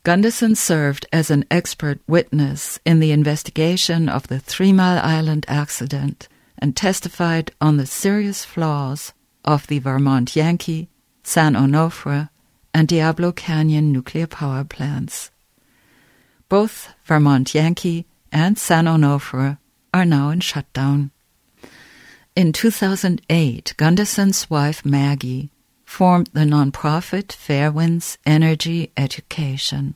[0.03, 6.27] Gundersen served as an expert witness in the investigation of the Three Mile Island accident
[6.57, 9.13] and testified on the serious flaws
[9.45, 10.89] of the Vermont Yankee,
[11.21, 12.29] San Onofre,
[12.73, 15.29] and Diablo Canyon nuclear power plants.
[16.49, 19.59] Both Vermont Yankee and San Onofre
[19.93, 21.11] are now in shutdown.
[22.37, 25.49] In 2008, Gundersen's wife Maggie
[25.85, 29.95] formed the nonprofit Fairewinds Energy Education.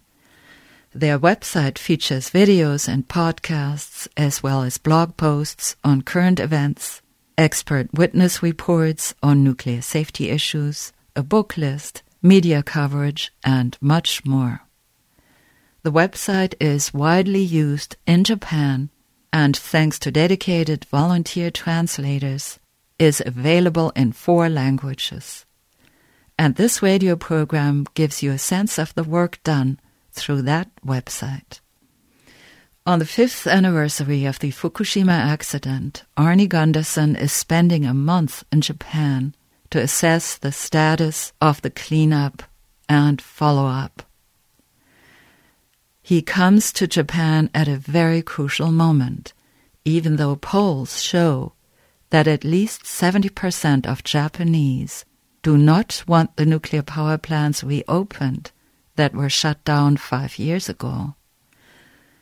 [0.91, 7.03] Their website features videos and podcasts as well as blog posts on current events,
[7.37, 14.61] expert witness reports on nuclear safety issues, a book list, media coverage, and much more.
[15.83, 18.89] The website is widely used in Japan
[19.33, 22.59] and thanks to dedicated volunteer translators,
[22.99, 25.45] is available in four languages.
[26.37, 29.79] And this radio program gives you a sense of the work done
[30.11, 31.59] through that website.
[32.85, 38.61] On the fifth anniversary of the Fukushima accident, Arnie Gundersen is spending a month in
[38.61, 39.35] Japan
[39.69, 42.43] to assess the status of the cleanup
[42.89, 44.03] and follow up.
[46.01, 49.33] He comes to Japan at a very crucial moment,
[49.85, 51.53] even though polls show
[52.09, 55.05] that at least 70% of Japanese
[55.43, 58.51] do not want the nuclear power plants reopened
[58.95, 61.15] that were shut down five years ago.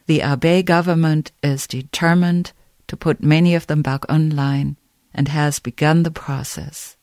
[0.06, 2.54] The Abe government is determined
[2.88, 4.78] to put many of them back online
[5.14, 6.96] and has begun the process.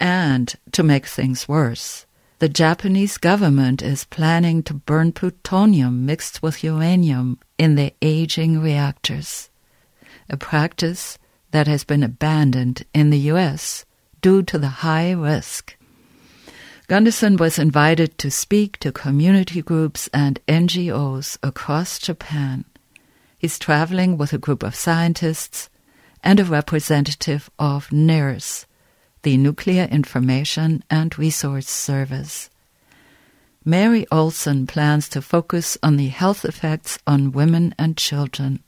[0.00, 2.06] And to make things worse,
[2.44, 9.48] the Japanese government is planning to burn plutonium mixed with uranium in the aging reactors,
[10.28, 11.18] a practice
[11.52, 13.86] that has been abandoned in the U.S.
[14.20, 15.74] due to the high risk.
[16.86, 22.66] Gundersen was invited to speak to community groups and NGOs across Japan.
[23.38, 25.70] He's traveling with a group of scientists
[26.22, 28.66] and a representative of NIRS,
[29.24, 32.50] the Nuclear Information and Resource Service.
[33.64, 38.62] Mary Olson plans to focus on the health effects on women and children.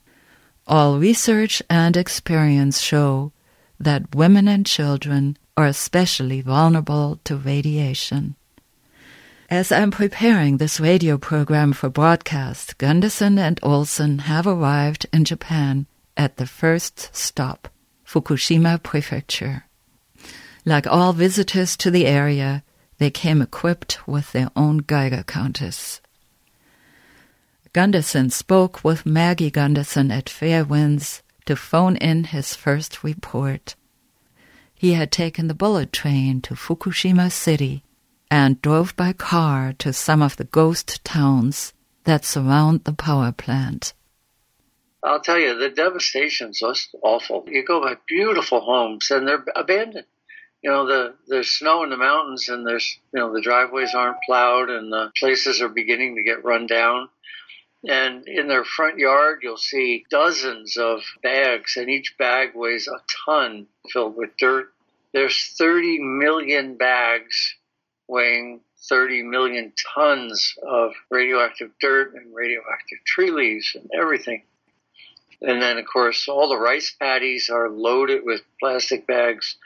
[0.67, 3.33] All research and experience show
[3.79, 8.35] that women and children are especially vulnerable to radiation.
[9.51, 15.87] As I'm preparing this radio program for broadcast, Gundersen and Olson have arrived in Japan
[16.17, 17.69] at the first stop,
[18.07, 19.66] Fukushima Prefecture.
[20.69, 22.65] Like all visitors to the area,
[22.99, 26.01] they came equipped with their own Geiger counters.
[27.73, 33.77] Gundersen spoke with Maggie Gundersen at Fairewinds to phone in his first report.
[34.75, 37.85] He had taken the bullet train to Fukushima City
[38.29, 43.95] and drove by car to some of the ghost towns that surround the power plant.
[45.01, 47.45] I'll tell you, the devastation's just awful.
[47.47, 50.07] You go by beautiful homes and they're abandoned
[50.63, 54.19] you know the there's snow in the mountains and there's you know the driveways aren't
[54.27, 57.09] plowed and the places are beginning to get run down
[57.89, 63.01] And in their front yard, you'll see dozens of bags, and each bag weighs a
[63.27, 64.73] ton filled with dirt.
[65.13, 67.57] There's 30 million bags
[68.09, 74.45] weighing 30 million tons of radioactive dirt and radioactive tree leaves and everything.
[75.43, 79.57] And then, of course, all the rice paddies are loaded with plastic bags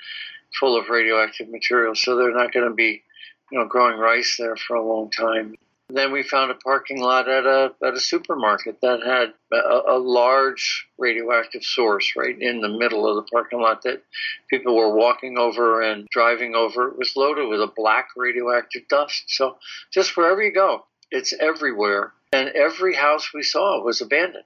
[0.59, 3.03] full of radioactive material, so they're not going to be,
[3.51, 5.55] you know, growing rice there for a long time.
[5.92, 9.98] Then we found a parking lot at a at a supermarket that had a, a,
[9.98, 14.05] large radioactive source right in the middle of the parking lot that
[14.48, 16.88] people were walking over and driving over.
[16.88, 19.24] It was loaded with a black radioactive dust.
[19.28, 19.57] So
[19.92, 24.44] just wherever you go, it's everywhere, and every house we saw was abandoned.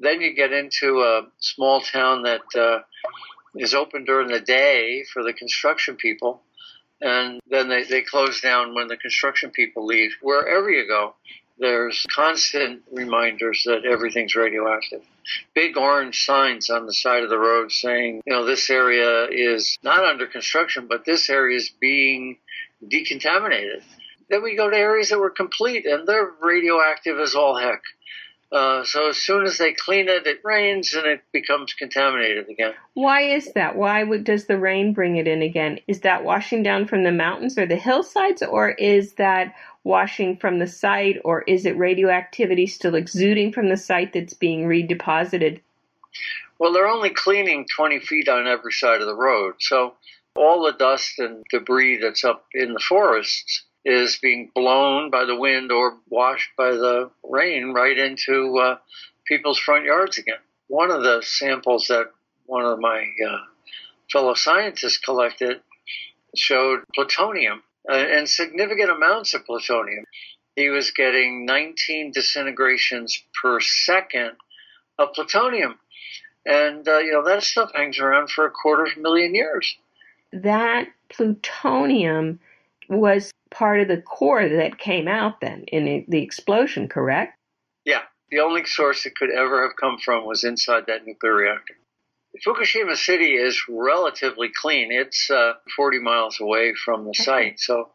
[0.00, 2.80] Then you get into a small town that uh,
[3.56, 6.42] is open during the day for the construction people
[7.00, 10.12] and then they, they close down when the construction people leave.
[10.22, 11.14] Wherever you go,
[11.58, 15.02] there's constant reminders that everything's radioactive.
[15.54, 19.78] Big orange signs on the side of the road saying, you know, this area is
[19.82, 22.38] not under construction, but this area is being
[22.82, 23.82] decontaminated.
[24.30, 27.82] Then we go to areas that were complete and they're radioactive as all heck.
[28.54, 32.72] Uh, so as soon as they clean it, it rains and it becomes contaminated again.
[32.94, 33.74] Why is that?
[33.74, 35.80] Why would, does the rain bring it in again?
[35.88, 40.60] Is that washing down from the mountains or the hillsides, or is that washing from
[40.60, 45.60] the site, or is it radioactivity still exuding from the site that's being redeposited?
[46.60, 49.54] Well, they're only cleaning 20 feet on every side of the road.
[49.58, 49.94] So
[50.36, 55.36] all the dust and debris that's up in the forests is being blown by the
[55.36, 58.76] wind or washed by the rain right into uh,
[59.26, 60.38] people's front yards again.
[60.68, 62.10] One of the samples that
[62.46, 63.38] one of my uh,
[64.10, 65.60] fellow scientists collected
[66.34, 70.04] showed plutonium uh, and significant amounts of plutonium.
[70.56, 74.32] He was getting 19 disintegrations per second
[74.98, 75.78] of plutonium.
[76.46, 79.76] And, uh, you know, that stuff hangs around for a quarter of a million years.
[80.32, 82.40] That plutonium
[82.88, 87.38] was part of the core that came out then in the explosion, correct?
[87.84, 88.02] Yeah.
[88.30, 91.74] The only source it could ever have come from was inside that nuclear reactor.
[92.44, 94.90] Fukushima City is relatively clean.
[94.90, 97.60] It's uh, 40 miles away from the site.
[97.60, 97.90] So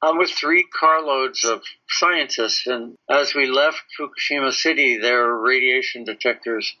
[0.00, 6.74] I'm with three carloads of scientists, and as we left Fukushima City, their radiation detectors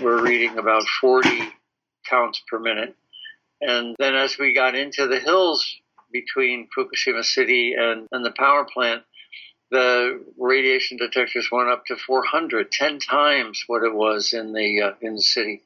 [0.00, 1.30] were reading about 40
[2.08, 2.94] counts per minute.
[3.60, 5.64] And then as we got into the hills
[6.14, 9.02] between Fukushima City and, and the power plant,
[9.70, 14.92] the radiation detectors went up to 400, 10 times what it was in the uh,
[15.02, 15.62] in the city.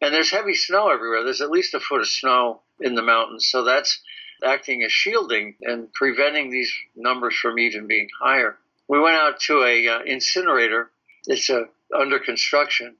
[0.00, 1.24] And there's heavy snow everywhere.
[1.24, 4.00] There's at least a foot of snow in the mountains, so that's
[4.44, 8.56] acting as shielding and preventing these numbers from even being higher.
[8.86, 10.92] We went out to a uh, incinerator.
[11.26, 12.94] It's uh, under construction,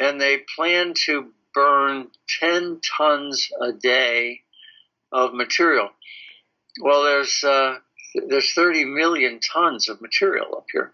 [0.00, 2.08] and they plan to burn
[2.40, 4.42] 10 tons a day
[5.16, 5.88] of material.
[6.80, 7.78] Well, there's uh,
[8.28, 10.92] there's 30 million tons of material up here,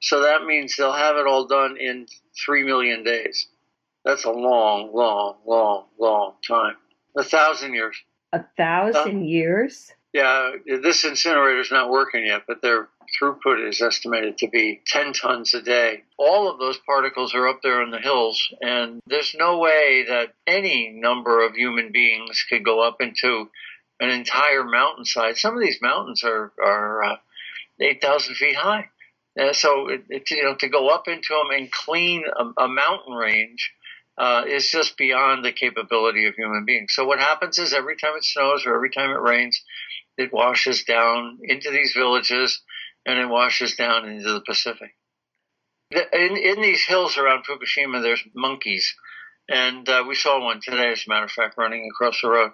[0.00, 2.06] so that means they'll have it all done in
[2.44, 3.48] three million days.
[4.04, 6.76] That's a long, long, long, long time.
[7.16, 7.96] A thousand years.
[8.32, 9.90] A thousand uh, years.
[10.12, 12.88] Yeah, this incinerator's not working yet, but their
[13.20, 16.02] throughput is estimated to be 10 tons a day.
[16.18, 20.34] All of those particles are up there in the hills, and there's no way that
[20.46, 23.50] any number of human beings could go up into
[24.00, 25.36] an entire mountainside.
[25.36, 27.16] Some of these mountains are are uh,
[27.80, 28.88] eight thousand feet high,
[29.38, 32.68] uh, so it, it, you know to go up into them and clean a, a
[32.68, 33.72] mountain range
[34.18, 36.92] uh, is just beyond the capability of human beings.
[36.94, 39.62] So what happens is every time it snows or every time it rains,
[40.18, 42.60] it washes down into these villages
[43.06, 44.90] and it washes down into the Pacific.
[45.90, 48.94] In, in these hills around Fukushima, there's monkeys.
[49.48, 52.52] And uh, we saw one today, as a matter of fact, running across the road.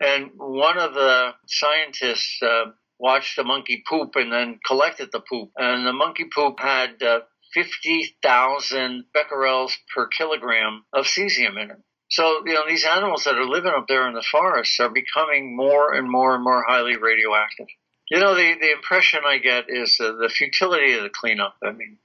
[0.00, 2.66] And one of the scientists uh,
[2.98, 5.50] watched a monkey poop and then collected the poop.
[5.56, 7.20] And the monkey poop had uh,
[7.54, 11.78] 50,000 becquerels per kilogram of cesium in it.
[12.10, 15.56] So, you know, these animals that are living up there in the forests are becoming
[15.56, 17.66] more and more and more highly radioactive.
[18.08, 21.56] You know, the, the impression I get is uh, the futility of the cleanup.
[21.62, 21.98] I mean,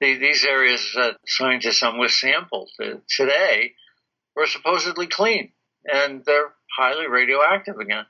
[0.00, 3.72] the, these areas that scientists I'm with sampled uh, today
[4.34, 5.52] were supposedly clean,
[5.90, 8.04] and they're highly radioactive again.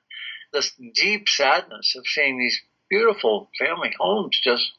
[0.53, 4.73] This deep sadness of seeing these beautiful family homes just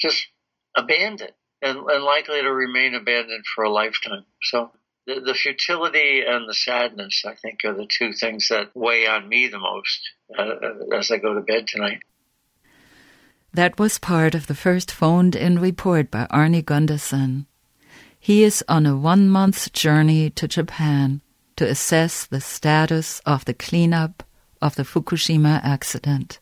[0.00, 0.28] just
[0.76, 4.24] abandoned and, and likely to remain abandoned for a lifetime.
[4.42, 4.70] So
[5.08, 9.26] the, the, futility and the sadness, I think, are the two things that weigh on
[9.26, 10.00] me the most
[10.38, 12.02] uh, as I go to bed tonight.
[13.54, 17.46] That was part of the first phoned in report by Arnie Gundersen.
[18.20, 21.22] He is on a one month journey to Japan
[21.56, 24.22] to assess the status of the cleanup
[24.60, 26.38] of the Fukushima accident.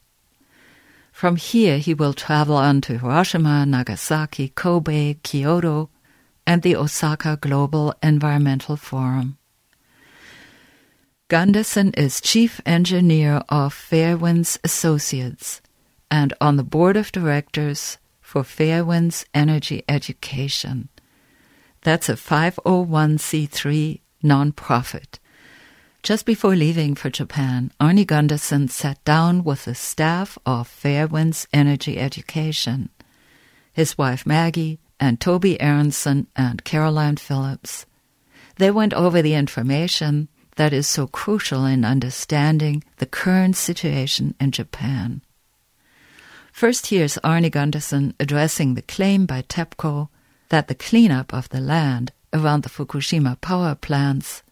[1.12, 5.89] From here, he will travel on to Hiroshima, Nagasaki, Kobe, Kyoto,
[6.47, 9.38] and the Osaka Global Environmental Forum.
[11.28, 15.61] Gundersen is chief engineer of Fairewinds Associates
[16.11, 20.88] and on the board of directors for Fairewinds Energy Education.
[21.82, 25.18] That's a 501c3 nonprofit.
[26.03, 31.99] Just before leaving for Japan, Arnie Gundersen sat down with the staff of Fairewinds Energy
[31.99, 32.90] Education,
[33.72, 37.86] his wife Maggie, and Toby Aronson and Caroline Phillips.
[38.57, 44.51] They went over the information that is so crucial in understanding the current situation in
[44.51, 45.20] Japan.
[46.51, 50.09] First, here's Arnie Gundersen addressing the claim by TEPCO
[50.49, 54.42] that the cleanup of the land around the Fukushima power plants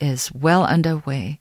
[0.00, 1.40] is well underway,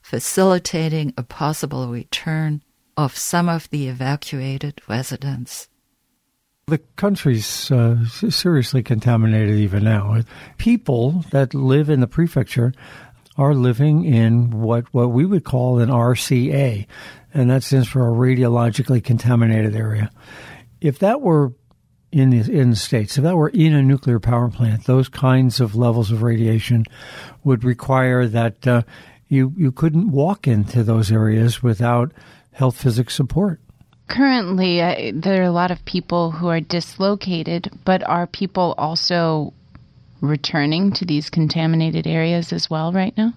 [0.00, 2.62] facilitating a possible return
[2.96, 5.68] of some of the evacuated residents.
[6.66, 10.22] The country's uh, seriously contaminated even now.
[10.56, 12.72] People that live in the prefecture
[13.36, 16.86] are living in what, what we would call an RCA,
[17.34, 20.10] and that stands for a radiologically contaminated area.
[20.80, 21.52] If that were
[22.12, 25.60] in the, in the States, if that were in a nuclear power plant, those kinds
[25.60, 26.84] of levels of radiation
[27.42, 28.82] would require that uh,
[29.28, 32.12] you, you couldn't walk into those areas without
[32.52, 33.60] health physics support.
[34.08, 39.52] Currently, uh, there are a lot of people who are dislocated, but are people also
[40.20, 43.32] returning to these contaminated areas as well right now?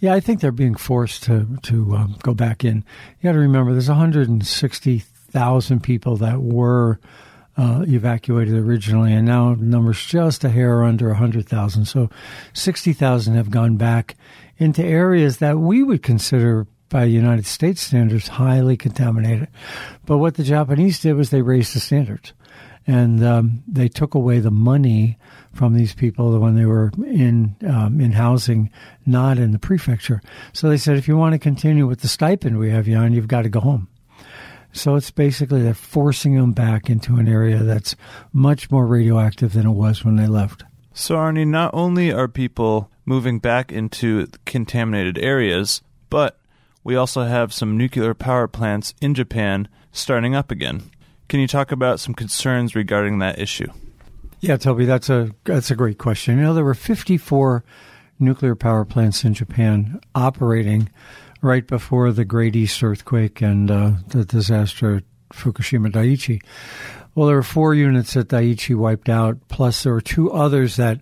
[0.00, 2.84] Yeah, I think they're being forced to to um, go back in.
[3.20, 7.00] You got to remember, there's 160,000 people that were
[7.56, 11.84] uh, evacuated originally, and now number's just a hair under 100,000.
[11.86, 12.10] So
[12.52, 14.16] 60,000 have gone back
[14.58, 19.48] into areas that we would consider by United States standards highly contaminated.
[20.06, 22.32] But what the Japanese did was they raised the standards
[22.86, 25.18] and um, they took away the money
[25.52, 28.70] from these people when they were in um, in housing,
[29.06, 30.20] not in the prefecture.
[30.52, 33.12] So they said, if you want to continue with the stipend we have you on,
[33.12, 33.88] you've got to go home.
[34.72, 37.94] So it's basically they're forcing them back into an area that's
[38.32, 40.64] much more radioactive than it was when they left.
[40.92, 45.80] So Arnie, not only are people moving back into contaminated areas,
[46.10, 46.38] but
[46.84, 50.90] we also have some nuclear power plants in Japan starting up again.
[51.28, 53.68] Can you talk about some concerns regarding that issue?
[54.40, 56.36] Yeah, Toby, that's a that's a great question.
[56.36, 57.64] You know, there were 54
[58.18, 60.90] nuclear power plants in Japan operating
[61.40, 66.42] right before the Great East earthquake and uh, the disaster at Fukushima Daiichi.
[67.14, 71.00] Well, there were four units that Daiichi wiped out, plus there were two others that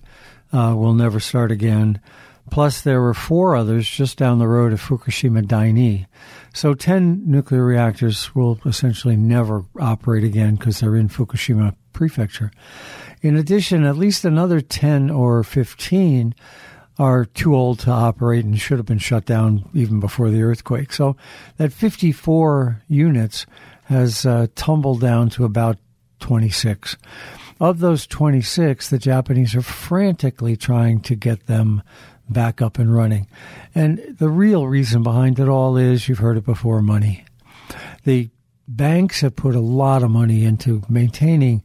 [0.52, 2.00] uh, will never start again.
[2.50, 6.06] Plus, there were four others just down the road at Fukushima Daini.
[6.52, 12.50] So 10 nuclear reactors will essentially never operate again because they're in Fukushima Prefecture.
[13.22, 16.34] In addition, at least another 10 or 15
[16.98, 20.92] are too old to operate and should have been shut down even before the earthquake.
[20.92, 21.16] So
[21.56, 23.46] that 54 units
[23.84, 25.78] has uh, tumbled down to about
[26.20, 26.96] 26.
[27.60, 31.82] Of those 26, the Japanese are frantically trying to get them
[32.28, 33.26] back up and running.
[33.74, 37.24] And the real reason behind it all is you've heard it before money.
[38.04, 38.30] The
[38.66, 41.62] banks have put a lot of money into maintaining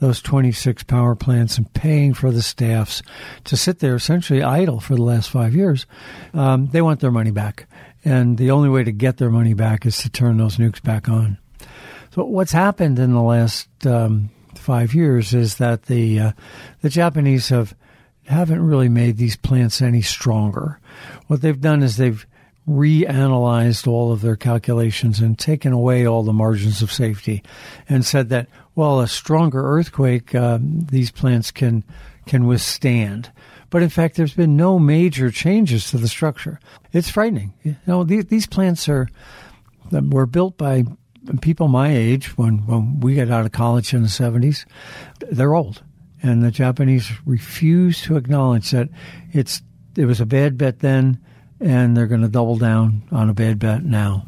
[0.00, 3.02] those 26 power plants and paying for the staffs
[3.44, 5.86] to sit there essentially idle for the last five years.
[6.32, 7.66] Um, they want their money back.
[8.04, 11.08] And the only way to get their money back is to turn those nukes back
[11.08, 11.38] on.
[12.14, 16.32] So what's happened in the last um, five years is that the uh,
[16.80, 17.74] the Japanese have
[18.26, 20.78] haven't really made these plants any stronger.
[21.26, 22.26] What they've done is they've
[22.68, 27.42] reanalyzed all of their calculations and taken away all the margins of safety
[27.88, 31.82] and said that, well, a stronger earthquake, uh, these plants can,
[32.26, 33.32] can withstand.
[33.70, 36.60] But in fact, there's been no major changes to the structure.
[36.92, 37.54] It's frightening.
[37.62, 39.08] You know, these, these plants are,
[39.90, 40.84] were built by
[41.40, 44.64] people my age when, when we got out of college in the 70s.
[45.30, 45.82] They're old
[46.22, 48.88] and the Japanese refuse to acknowledge that
[49.32, 49.62] it's
[49.96, 51.18] it was a bad bet then,
[51.58, 54.24] and they're going to double down on a bad bet now.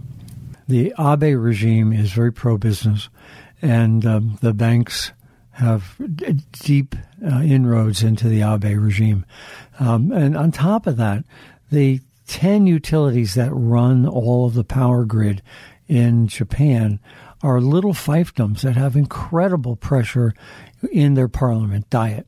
[0.69, 3.09] The Abe regime is very pro-business,
[3.61, 5.13] and um, the banks
[5.53, 5.97] have
[6.53, 9.25] deep uh, inroads into the Abe regime.
[9.79, 11.25] Um, and on top of that,
[11.71, 15.43] the 10 utilities that run all of the power grid
[15.89, 16.99] in Japan
[17.43, 20.33] are little fiefdoms that have incredible pressure
[20.91, 22.27] in their parliament diet.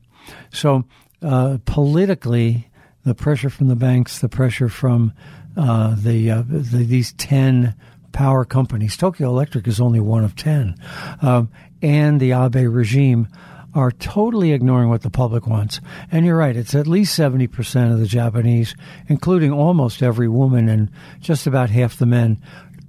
[0.51, 0.85] So
[1.21, 2.69] uh, politically,
[3.03, 5.13] the pressure from the banks, the pressure from
[5.57, 7.75] uh, the, uh, the, these ten
[8.11, 8.97] power companies.
[8.97, 10.75] Tokyo Electric is only one of ten,
[11.21, 11.49] um,
[11.81, 13.27] and the Abe regime
[13.73, 15.81] are totally ignoring what the public wants.
[16.11, 18.75] And you're right; it's at least seventy percent of the Japanese,
[19.07, 20.89] including almost every woman and
[21.19, 22.41] just about half the men,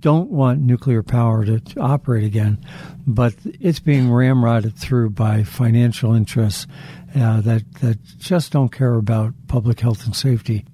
[0.06, 2.64] don't want nuclear power to, to, operate again,
[3.08, 6.68] but it's being ramrodded through by financial interests
[7.16, 10.64] uh, that that just don't care about public health and safety.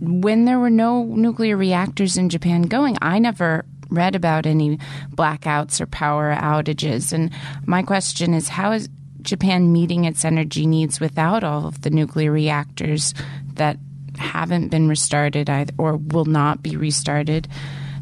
[0.00, 4.78] When there were no nuclear reactors in Japan going, I never read about any
[5.14, 7.12] blackouts or power outages.
[7.12, 7.30] And
[7.66, 8.88] my question is, how is
[9.20, 13.12] Japan meeting its energy needs without all of the nuclear reactors
[13.56, 13.76] that
[14.16, 17.46] haven't been restarted or will not be restarted?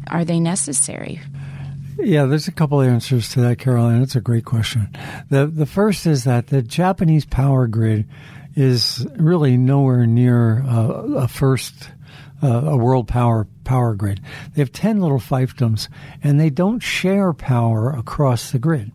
[0.09, 1.21] Are they necessary?
[1.97, 4.01] Yeah, there's a couple answers to that, Caroline.
[4.01, 4.89] It's a great question.
[5.29, 8.07] The the first is that the Japanese power grid
[8.55, 11.91] is really nowhere near uh, a first
[12.41, 14.21] uh, a world power power grid.
[14.53, 15.89] They have ten little fiefdoms,
[16.23, 18.93] and they don't share power across the grid.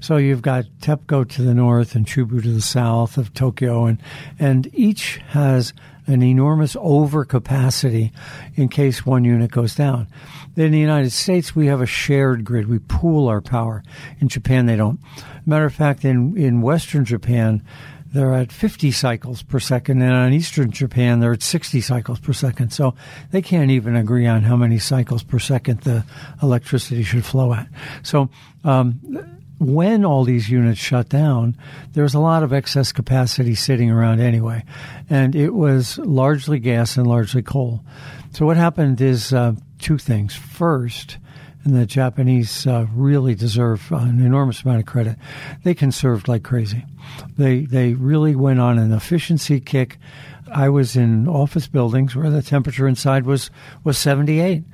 [0.00, 4.02] So you've got TEPCO to the north and Chubu to the south of Tokyo, and
[4.40, 5.72] and each has
[6.06, 8.10] an enormous overcapacity
[8.56, 10.08] in case one unit goes down.
[10.56, 12.68] In the United States, we have a shared grid.
[12.68, 13.82] We pool our power.
[14.18, 15.00] In Japan, they don't.
[15.46, 17.62] Matter of fact, in, in Western Japan,
[18.12, 22.32] they're at 50 cycles per second, and in Eastern Japan, they're at 60 cycles per
[22.32, 22.72] second.
[22.72, 22.94] So
[23.30, 26.04] they can't even agree on how many cycles per second the
[26.42, 27.68] electricity should flow at.
[28.02, 28.28] So,
[28.64, 29.00] um,
[29.60, 31.54] when all these units shut down,
[31.92, 34.64] there was a lot of excess capacity sitting around anyway,
[35.10, 37.84] and it was largely gas and largely coal.
[38.32, 40.34] So what happened is uh, two things.
[40.34, 41.18] First,
[41.64, 45.16] and the Japanese uh, really deserve an enormous amount of credit.
[45.62, 46.84] They conserved like crazy.
[47.36, 49.98] They they really went on an efficiency kick.
[50.52, 53.50] I was in office buildings where the temperature inside was
[53.84, 54.64] was 78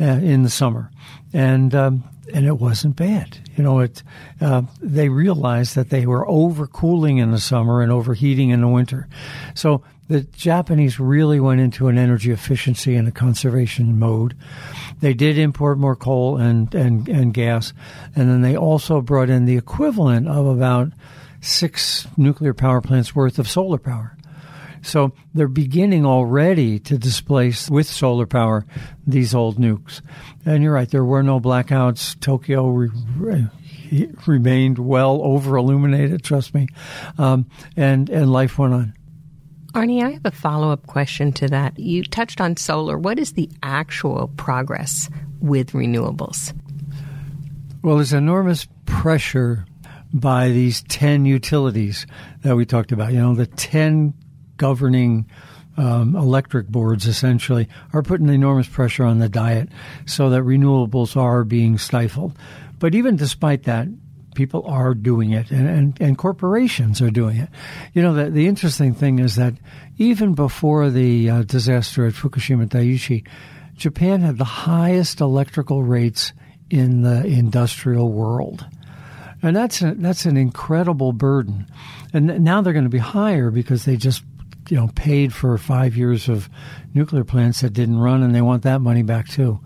[0.00, 0.90] uh, in the summer,
[1.32, 3.38] and um, and it wasn't bad.
[3.56, 4.02] You know, it.
[4.40, 9.08] Uh, they realized that they were overcooling in the summer and overheating in the winter,
[9.54, 14.36] so the Japanese really went into an energy efficiency and a conservation mode.
[15.00, 17.72] They did import more coal and, and, and gas,
[18.14, 20.92] and then they also brought in the equivalent of about
[21.40, 24.15] six nuclear power plants worth of solar power.
[24.82, 28.64] So they're beginning already to displace with solar power
[29.06, 30.00] these old nukes.
[30.44, 32.18] And you're right, there were no blackouts.
[32.20, 33.48] Tokyo re- re-
[34.26, 36.68] remained well over illuminated, trust me.
[37.18, 37.46] Um,
[37.76, 38.94] and, and life went on.
[39.72, 41.78] Arnie, I have a follow up question to that.
[41.78, 42.96] You touched on solar.
[42.96, 45.10] What is the actual progress
[45.40, 46.54] with renewables?
[47.82, 49.66] Well, there's enormous pressure
[50.14, 52.06] by these 10 utilities
[52.42, 53.12] that we talked about.
[53.12, 54.14] You know, the 10
[54.56, 55.26] governing
[55.76, 59.68] um, electric boards essentially are putting enormous pressure on the diet
[60.06, 62.36] so that renewables are being stifled.
[62.78, 63.88] But even despite that,
[64.34, 67.48] people are doing it and, and, and corporations are doing it.
[67.94, 69.54] You know, the, the interesting thing is that
[69.98, 73.26] even before the uh, disaster at Fukushima Daiichi,
[73.76, 76.32] Japan had the highest electrical rates
[76.70, 78.66] in the industrial world.
[79.42, 81.66] And that's a, that's an incredible burden.
[82.12, 84.22] And now they're going to be higher because they just
[84.68, 86.48] you know paid for 5 years of
[86.94, 89.60] nuclear plants that didn't run and they want that money back too.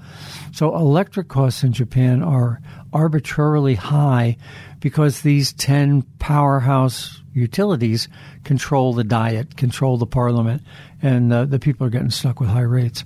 [0.53, 2.61] So electric costs in Japan are
[2.93, 4.37] arbitrarily high
[4.81, 8.09] because these 10 powerhouse utilities
[8.45, 10.63] control the diet, control the parliament,
[11.03, 13.05] and uh, the people are getting stuck with high rates.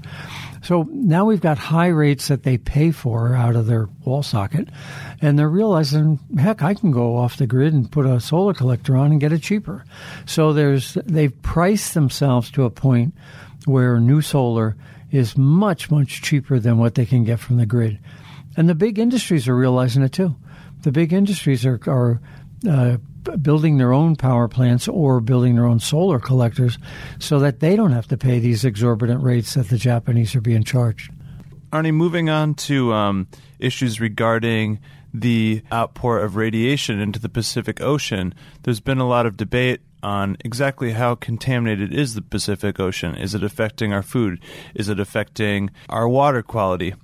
[0.64, 4.68] So now we've got high rates that they pay for out of their wall socket,
[5.20, 8.96] and they're realizing, heck, I can go off the grid and put a solar collector
[8.96, 9.84] on and get it cheaper.
[10.24, 13.14] So there's they've priced themselves to a point
[13.66, 14.76] where new solar
[15.10, 17.98] is much much cheaper than what they can get from the grid.
[18.56, 20.34] And the big industries are realizing it too.
[20.80, 22.20] The big industries are, are
[22.68, 22.96] uh,
[23.42, 26.78] building their own power plants or building their own solar collectors
[27.18, 30.64] so that they don't have to pay these exorbitant rates that the Japanese are being
[30.64, 31.10] charged.
[31.72, 33.26] Arnie, moving on to um,
[33.58, 34.78] issues regarding
[35.12, 40.36] the outpour of radiation into the Pacific Ocean, there's been a lot of debate on
[40.44, 43.16] exactly how contaminated is the Pacific Ocean.
[43.16, 44.38] Is it affecting our food?
[44.74, 46.94] Is it affecting our water quality?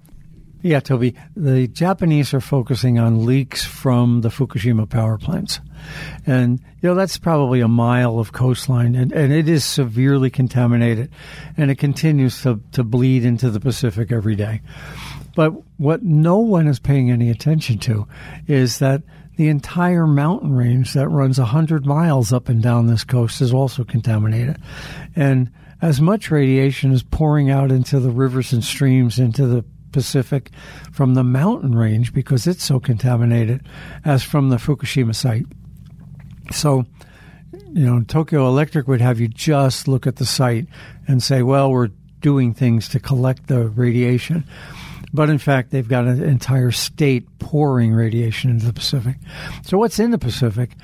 [0.62, 1.14] Yeah, Toby.
[1.36, 5.58] The Japanese are focusing on leaks from the Fukushima power plants.
[6.26, 11.10] And, you know, that's probably a mile of coastline, and, and it is severely contaminated,
[11.56, 14.60] and it continues to, to bleed into the Pacific every day.
[15.34, 18.06] But what no one is paying any attention to
[18.46, 19.02] is that
[19.36, 23.84] the entire mountain range that runs 100 miles up and down this coast is also
[23.84, 24.58] contaminated.
[25.16, 25.50] And
[25.80, 30.50] as much radiation is pouring out into the rivers and streams into the Pacific
[30.92, 33.66] from the mountain range because it's so contaminated
[34.04, 35.46] as from the Fukushima site.
[36.52, 36.84] So,
[37.72, 40.66] you know, Tokyo Electric would have you just look at the site
[41.06, 44.44] and say, well, we're doing things to collect the radiation.
[45.12, 49.16] But in fact, they've got an entire state pouring radiation into the Pacific.
[49.64, 50.76] So, what's in the Pacific?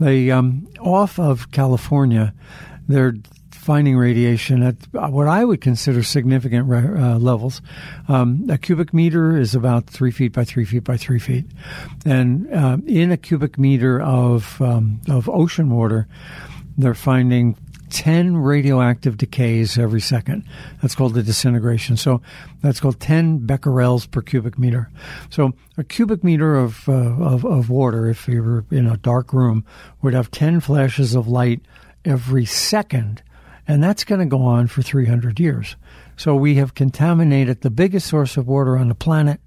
[0.00, 2.32] They um, off of California,
[2.88, 3.14] they're
[3.64, 7.62] finding radiation at what I would consider significant uh, levels.
[8.08, 11.46] Um, a cubic meter is about three feet by three feet by three feet,
[12.04, 16.06] and uh, in a cubic meter of um, of ocean water,
[16.76, 17.56] they're finding
[17.90, 20.44] 10 radioactive decays every second.
[20.82, 21.96] That's called the disintegration.
[21.96, 22.20] So
[22.60, 24.90] that's called 10 becquerels per cubic meter.
[25.30, 29.32] So a cubic meter of, uh, of, of water, if you were in a dark
[29.32, 29.64] room,
[30.02, 31.60] would have 10 flashes of light
[32.04, 33.22] every second.
[33.66, 35.76] And that's going to go on for 300 years.
[36.16, 39.40] So we have contaminated the biggest source of water on the planet,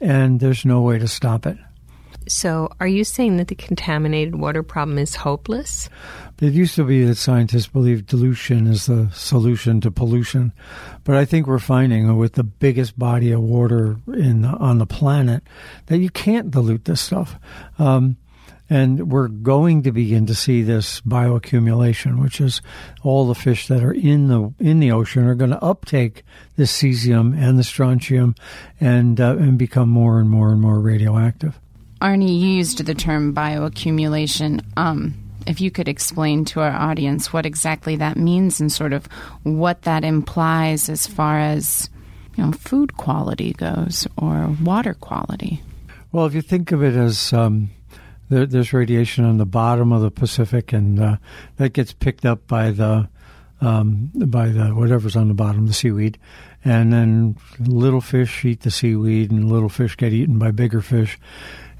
[0.00, 1.58] and there's no way to stop it.
[2.28, 5.88] So, are you saying that the contaminated water problem is hopeless?
[6.40, 10.52] It used to be that scientists believed dilution is the solution to pollution,
[11.02, 15.42] but I think we're finding with the biggest body of water in on the planet
[15.86, 17.36] that you can't dilute this stuff.
[17.78, 18.16] Um,
[18.70, 22.62] and we're going to begin to see this bioaccumulation, which is
[23.02, 26.22] all the fish that are in the in the ocean are going to uptake
[26.56, 28.36] the cesium and the strontium,
[28.80, 31.58] and uh, and become more and more and more radioactive.
[32.00, 34.64] Arnie used the term bioaccumulation.
[34.76, 35.14] Um,
[35.46, 39.06] if you could explain to our audience what exactly that means and sort of
[39.42, 41.90] what that implies as far as
[42.36, 45.60] you know food quality goes or water quality.
[46.12, 47.70] Well, if you think of it as um,
[48.30, 51.16] there, there's radiation on the bottom of the Pacific, and uh,
[51.56, 53.08] that gets picked up by the
[53.60, 56.18] um, by the whatever's on the bottom, the seaweed,
[56.64, 61.18] and then little fish eat the seaweed, and little fish get eaten by bigger fish,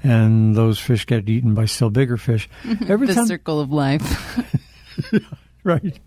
[0.03, 2.47] and those fish get eaten by still bigger fish.
[2.87, 4.39] Every the time, circle of life.
[5.63, 5.99] right.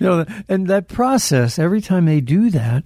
[0.00, 2.84] Know, and that process, every time they do that,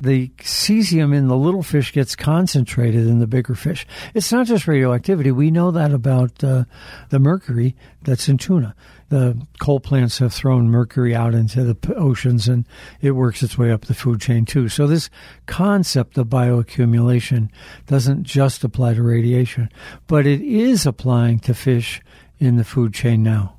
[0.00, 3.86] the cesium in the little fish gets concentrated in the bigger fish.
[4.12, 5.30] It's not just radioactivity.
[5.30, 6.64] We know that about uh,
[7.08, 8.74] the mercury that's in tuna.
[9.08, 12.66] The coal plants have thrown mercury out into the oceans and
[13.00, 14.68] it works its way up the food chain too.
[14.68, 15.08] So this
[15.46, 17.48] concept of bioaccumulation
[17.86, 19.70] doesn't just apply to radiation,
[20.06, 22.02] but it is applying to fish
[22.38, 23.56] in the food chain now.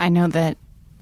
[0.00, 0.58] I know that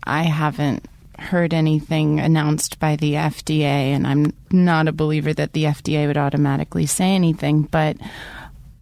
[0.06, 0.86] I haven't
[1.18, 6.16] heard anything announced by the FDA, and I'm not a believer that the FDA would
[6.16, 7.96] automatically say anything, but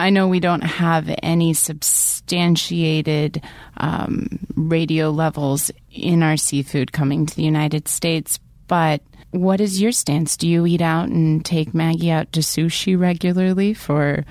[0.01, 3.43] I know we don't have any substantiated
[3.77, 9.01] um, radio levels in our seafood coming to the United States, but
[9.31, 10.37] what is your stance?
[10.37, 14.25] Do you eat out and take Maggie out to sushi regularly for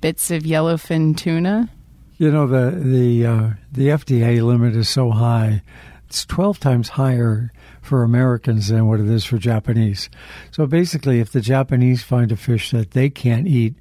[0.00, 1.70] bits of yellowfin tuna?
[2.18, 5.62] You know the the uh, the FDA limit is so high
[6.10, 10.10] it's 12 times higher for Americans than what it is for Japanese.
[10.50, 13.76] So basically, if the Japanese find a fish that they can't eat,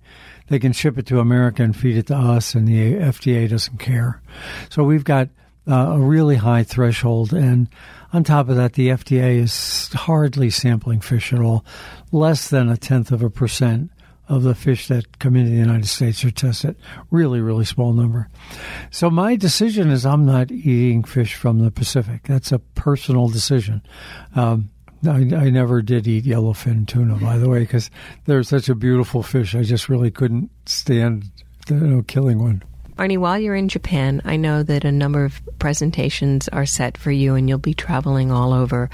[0.48, 3.80] they can ship it to America and feed it to us, and the FDA doesn't
[3.80, 4.22] care.
[4.70, 5.30] So we've got
[5.68, 7.34] uh, a really high threshold.
[7.34, 7.68] And
[8.14, 11.66] on top of that, the FDA is hardly sampling fish at all,
[12.12, 13.90] less than a tenth of a percent
[14.30, 16.76] of the fish that come into the United States are tested.
[17.10, 18.30] Really, really small number.
[18.92, 22.24] So my decision is I'm not eating fish from the Pacific.
[22.24, 23.82] That's a personal decision.
[24.36, 24.70] Um,
[25.06, 27.90] I, I, never did eat yellowfin tuna, by the way, because
[28.26, 29.56] they're such a beautiful fish.
[29.56, 31.32] I just really couldn't stand
[31.70, 32.64] you know, killing one.
[32.98, 37.12] Arnie, while you're in Japan, I know that a number of presentations are set for
[37.12, 38.90] you and you'll be traveling all over.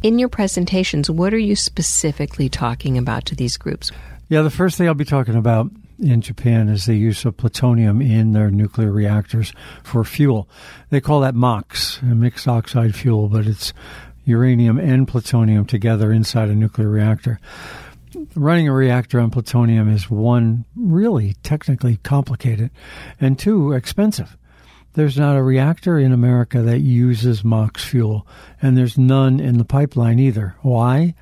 [0.00, 3.90] In your presentations, what are you specifically talking about to these groups?
[4.30, 8.02] Yeah, the first thing I'll be talking about in Japan is the use of plutonium
[8.02, 10.50] in their nuclear reactors for fuel.
[10.90, 13.72] They call that MOX, mixed oxide fuel, but it's
[14.26, 17.40] uranium and plutonium together inside a nuclear reactor.
[18.34, 22.70] Running a reactor on plutonium is one, really technically complicated,
[23.18, 24.36] and two, expensive.
[24.92, 28.26] There's not a reactor in America that uses MOX fuel,
[28.60, 30.56] and there's none in the pipeline either.
[30.60, 31.14] Why?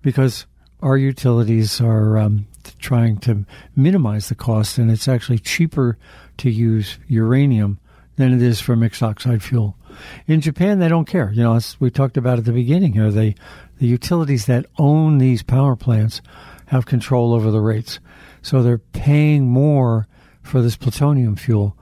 [0.00, 0.46] Because
[0.82, 2.46] our utilities are um,
[2.78, 5.96] trying to minimize the cost, and it's actually cheaper
[6.38, 7.78] to use uranium
[8.16, 9.76] than it is for mixed oxide fuel.
[10.26, 11.30] In Japan, they don't care.
[11.32, 13.34] You know, as we talked about at the beginning here, they,
[13.78, 16.20] the utilities that own these power plants
[16.66, 18.00] have control over the rates.
[18.42, 20.06] So they're paying more
[20.42, 21.76] for this plutonium fuel.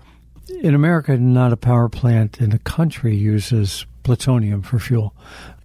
[0.61, 5.15] In America, not a power plant in the country uses plutonium for fuel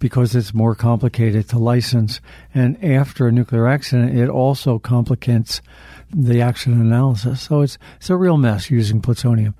[0.00, 2.20] because it's more complicated to license.
[2.52, 5.62] And after a nuclear accident, it also complicates
[6.12, 7.42] the accident analysis.
[7.42, 9.54] So it's it's a real mess using plutonium.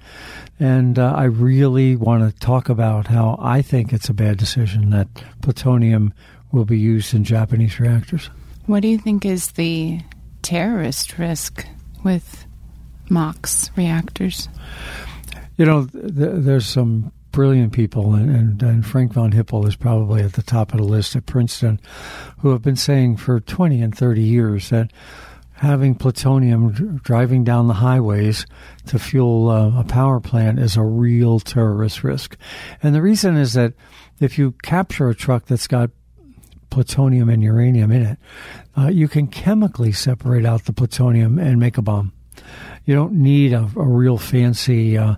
[0.59, 4.91] And uh, I really want to talk about how I think it's a bad decision
[4.91, 5.09] that
[5.43, 6.13] plutonium
[6.51, 8.29] will be used in Japanese reactors.
[8.67, 10.01] What do you think is the
[10.43, 11.67] terrorist risk
[12.03, 12.47] with
[13.09, 14.49] MOX reactors?
[15.57, 20.23] You know, th- there's some brilliant people, and, and, and, Frank von Hippel is probably
[20.23, 21.81] at the top of the list at Princeton,
[22.39, 24.93] who have been saying for 20 and 30 years that
[25.55, 28.47] having plutonium driving down the highways
[28.87, 32.37] to fuel uh, a power plant is a real terrorist risk.
[32.83, 33.75] And the reason is that
[34.21, 35.91] if you capture a truck that's got
[36.71, 38.19] plutonium and uranium in it,
[38.79, 42.13] uh, you can chemically separate out the plutonium and make a bomb.
[42.87, 45.17] You don't need a, a real fancy uh,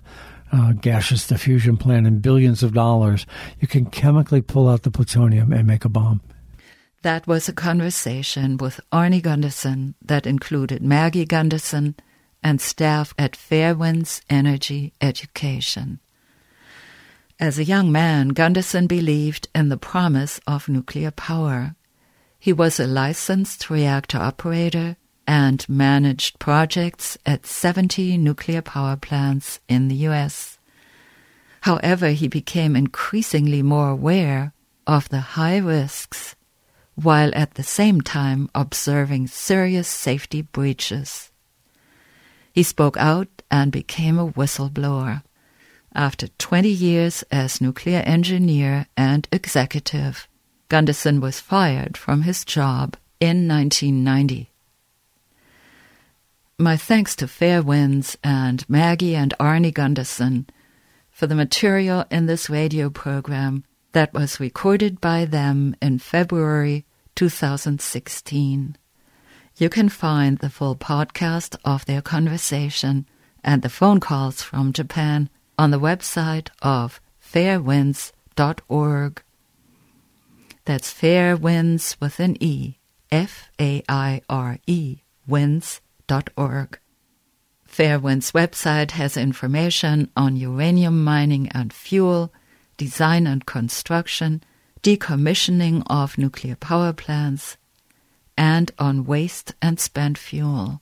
[0.53, 3.25] uh, gaseous diffusion plant and billions of dollars.
[3.59, 6.21] You can chemically pull out the plutonium and make a bomb.
[7.01, 11.95] That was a conversation with Arnie Gundersen that included Maggie Gundersen
[12.41, 15.99] and staff at Fairewinds Energy Education.
[17.39, 21.75] As a young man, Gundersen believed in the promise of nuclear power.
[22.39, 24.97] He was a licensed reactor operator
[25.27, 30.57] and managed projects at 70 nuclear power plants in the U.S.
[31.61, 34.53] However, he became increasingly more aware
[34.85, 36.35] of the high risks
[36.95, 41.31] while at the same time observing serious safety breaches.
[42.51, 45.23] He spoke out and became a whistleblower.
[45.95, 50.27] After 20 years as nuclear engineer and executive,
[50.69, 54.49] Gundersen was fired from his job in 1990.
[56.63, 60.47] My thanks to Fairewinds and Maggie and Arnie Gundersen
[61.11, 66.85] for the material in this radio program that was recorded by them in February
[67.15, 68.77] 2016.
[69.57, 73.07] You can find the full podcast of their conversation
[73.43, 79.21] and the phone calls from Japan on the website of fairewinds.org.
[80.63, 82.77] That's fair winds with an E,
[83.11, 84.99] F A I R E,
[86.09, 86.79] winds.org.
[87.67, 92.31] Fairewind's website has information on uranium mining and fuel,
[92.77, 94.43] design and construction,
[94.83, 97.57] decommissioning of nuclear power plants,
[98.37, 100.81] and on waste and spent fuel.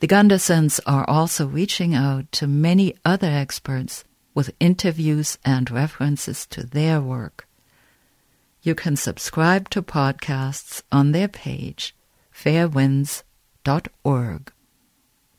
[0.00, 4.04] The Gundersens are also reaching out to many other experts
[4.34, 7.48] with interviews and references to their work.
[8.62, 11.96] You can subscribe to podcasts on their page,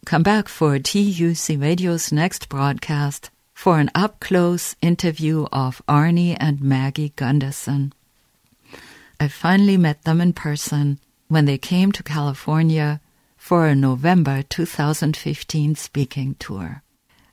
[0.05, 6.61] Come back for TUC Radio's next broadcast for an up close interview of Arnie and
[6.61, 7.91] Maggie Gundersen.
[9.19, 13.01] I finally met them in person when they came to California
[13.35, 16.83] for a November 2015 speaking tour.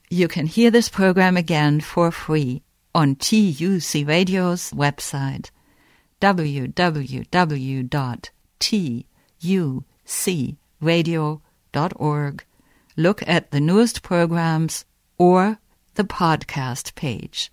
[0.09, 2.63] You can hear this program again for free
[2.95, 5.51] on TUC Radio's website
[10.83, 12.45] www.tucradio.org
[12.97, 14.85] look at the newest programs
[15.19, 15.59] or
[15.95, 17.53] the podcast page.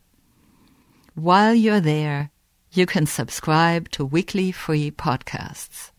[1.16, 2.32] While you're there,
[2.72, 5.92] you can subscribe to weekly free podcasts.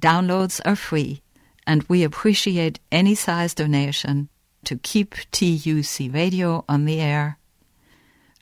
[0.00, 1.22] Downloads are free,
[1.66, 4.28] and we appreciate any size donation
[4.64, 7.38] to keep TUC Radio on the air.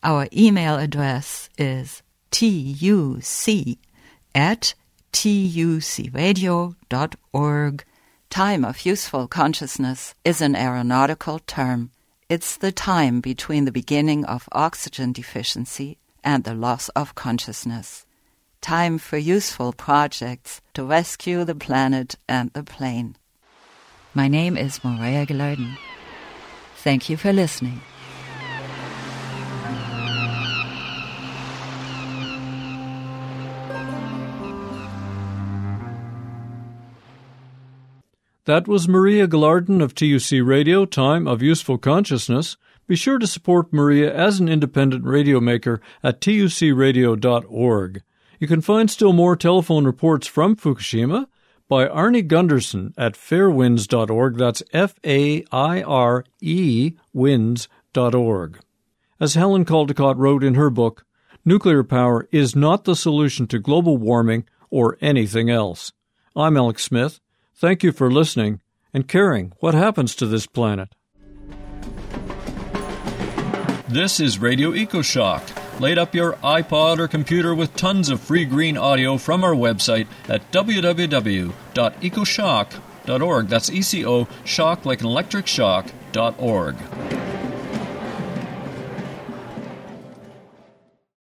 [0.03, 3.78] Our email address is tuc
[4.34, 4.74] at
[5.13, 7.85] tucradio.org
[8.31, 11.91] Time of useful consciousness is an aeronautical term.
[12.29, 18.07] It's the time between the beginning of oxygen deficiency and the loss of consciousness.
[18.61, 23.17] Time for useful projects to rescue the planet and the plane.
[24.15, 25.77] My name is Maria Gilardin.
[26.77, 27.81] Thank you for listening.
[38.47, 42.57] That was Maria Gilardin of TUC Radio, Time of Useful Consciousness.
[42.86, 48.03] Be sure to support Maria as an independent radio maker at tucradio.org.
[48.38, 51.26] You can find still more telephone reports from Fukushima
[51.68, 54.38] by Arnie Gundersen at fairewinds.org.
[54.38, 58.59] That's F A I R E winds.org.
[59.20, 61.05] As Helen Caldicott wrote in her book,
[61.45, 65.93] nuclear power is not the solution to global warming or anything else.
[66.34, 67.20] I'm Alex Smith.
[67.61, 68.61] Thank you for listening,
[68.95, 70.95] And caring, what happens to this planet?
[73.87, 75.43] This is Radio EcoShock.
[75.79, 80.07] Light up your iPod or computer with tons of free green audio from our website
[80.27, 83.49] at www.ecoshock.org.
[83.49, 86.77] That's E C O, shock like an electric shock, dot org.